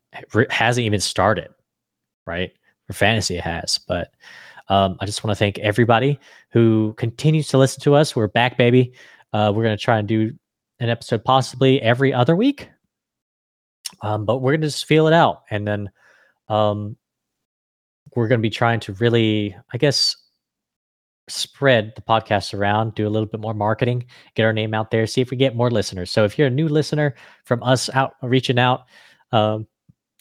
[0.50, 1.50] hasn't even started,
[2.26, 2.52] right?
[2.88, 3.80] For fantasy, it has.
[3.88, 4.12] But
[4.68, 6.20] um, I just want to thank everybody
[6.52, 8.16] who continues to listen to us.
[8.16, 8.94] We're back, baby.
[9.34, 10.34] Uh, we're gonna try and do
[10.80, 12.70] an episode possibly every other week.
[14.02, 15.92] Um, but we're gonna just feel it out, and then
[16.50, 16.98] um,
[18.16, 20.16] we're gonna be trying to really, I guess,
[21.28, 24.06] spread the podcast around, do a little bit more marketing,
[24.36, 26.12] get our name out there, see if we get more listeners.
[26.12, 27.16] So if you're a new listener
[27.46, 28.86] from us out reaching out
[29.32, 29.68] um,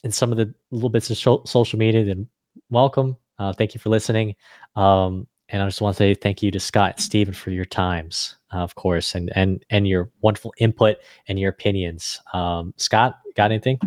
[0.02, 2.28] in some of the little bits of social media, then
[2.70, 3.16] welcome.
[3.38, 4.34] Uh, thank you for listening.
[4.76, 7.64] Um, and I just want to say thank you to Scott and Stephen for your
[7.64, 10.96] times, uh, of course, and and and your wonderful input
[11.28, 12.20] and your opinions.
[12.32, 13.78] Um, Scott, got anything?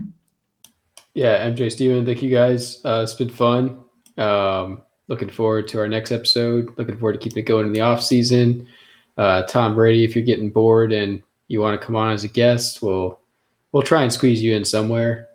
[1.14, 2.80] Yeah, MJ, Stephen, thank you guys.
[2.86, 3.84] Uh, it's been fun.
[4.18, 6.78] Um, looking forward to our next episode.
[6.78, 8.68] Looking forward to keeping it going in the off season.
[9.18, 12.28] Uh, Tom Brady, if you're getting bored and you want to come on as a
[12.28, 13.20] guest, we'll
[13.72, 15.30] we'll try and squeeze you in somewhere.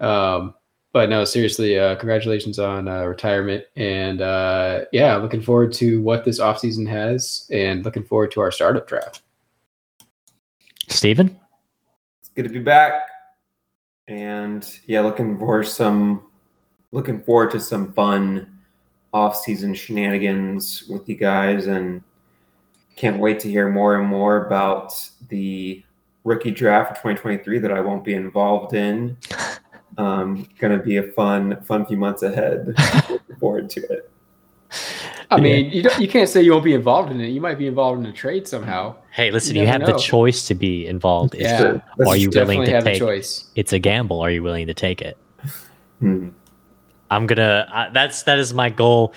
[0.00, 0.54] Um,
[0.92, 6.24] but no, seriously, uh, congratulations on uh, retirement, and uh, yeah, looking forward to what
[6.24, 9.22] this off season has, and looking forward to our startup draft.
[10.88, 11.38] Stephen,
[12.20, 13.04] it's good to be back,
[14.06, 16.24] and yeah, looking for some,
[16.90, 18.58] looking forward to some fun
[19.14, 22.02] off-season shenanigans with you guys, and
[22.96, 24.92] can't wait to hear more and more about
[25.28, 25.82] the
[26.24, 29.16] rookie draft for 2023 that I won't be involved in.
[29.98, 32.74] Um, gonna be a fun, fun few months ahead.
[33.10, 34.10] Looking forward to it.
[35.30, 37.28] I mean, you don't, you can't say you won't be involved in it.
[37.28, 38.96] You might be involved in a trade somehow.
[39.10, 39.86] Hey, listen, you, you have know.
[39.86, 41.34] the choice to be involved.
[41.34, 42.98] Yeah, are you willing to take?
[42.98, 43.46] choice.
[43.54, 44.20] It's a gamble.
[44.20, 45.16] Are you willing to take it?
[46.00, 46.30] Hmm.
[47.10, 47.68] I'm gonna.
[47.72, 49.14] Uh, that's that is my goal.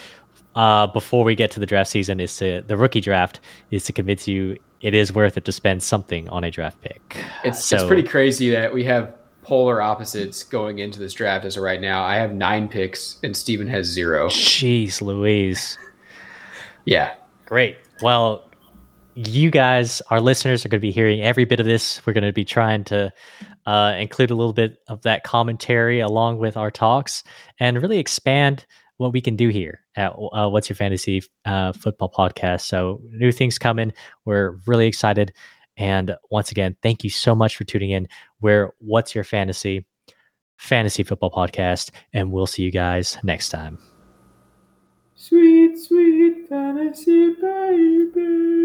[0.56, 3.42] Uh, before we get to the draft season, is to the rookie draft
[3.72, 7.18] is to convince you it is worth it to spend something on a draft pick.
[7.44, 9.16] It's so, it's pretty crazy that we have
[9.46, 12.04] polar opposites going into this draft as of right now.
[12.04, 14.28] I have nine picks and Steven has zero.
[14.28, 15.78] Jeez Louise.
[16.86, 17.16] yeah.
[17.46, 17.78] Great.
[18.02, 18.50] Well,
[19.16, 22.06] you guys, our listeners, are going to be hearing every bit of this.
[22.06, 23.14] We're going to be trying to
[23.66, 27.24] uh, include a little bit of that commentary along with our talks
[27.60, 28.66] and really expand
[28.98, 32.62] what we can do here at uh, What's Your Fantasy uh, Football Podcast.
[32.62, 33.94] So, new things coming.
[34.26, 35.34] We're really excited.
[35.78, 38.08] And once again, thank you so much for tuning in.
[38.40, 39.86] Where What's Your Fantasy
[40.58, 43.78] Fantasy Football Podcast, and we'll see you guys next time.
[45.16, 48.56] Sweet, sweet fantasy baby.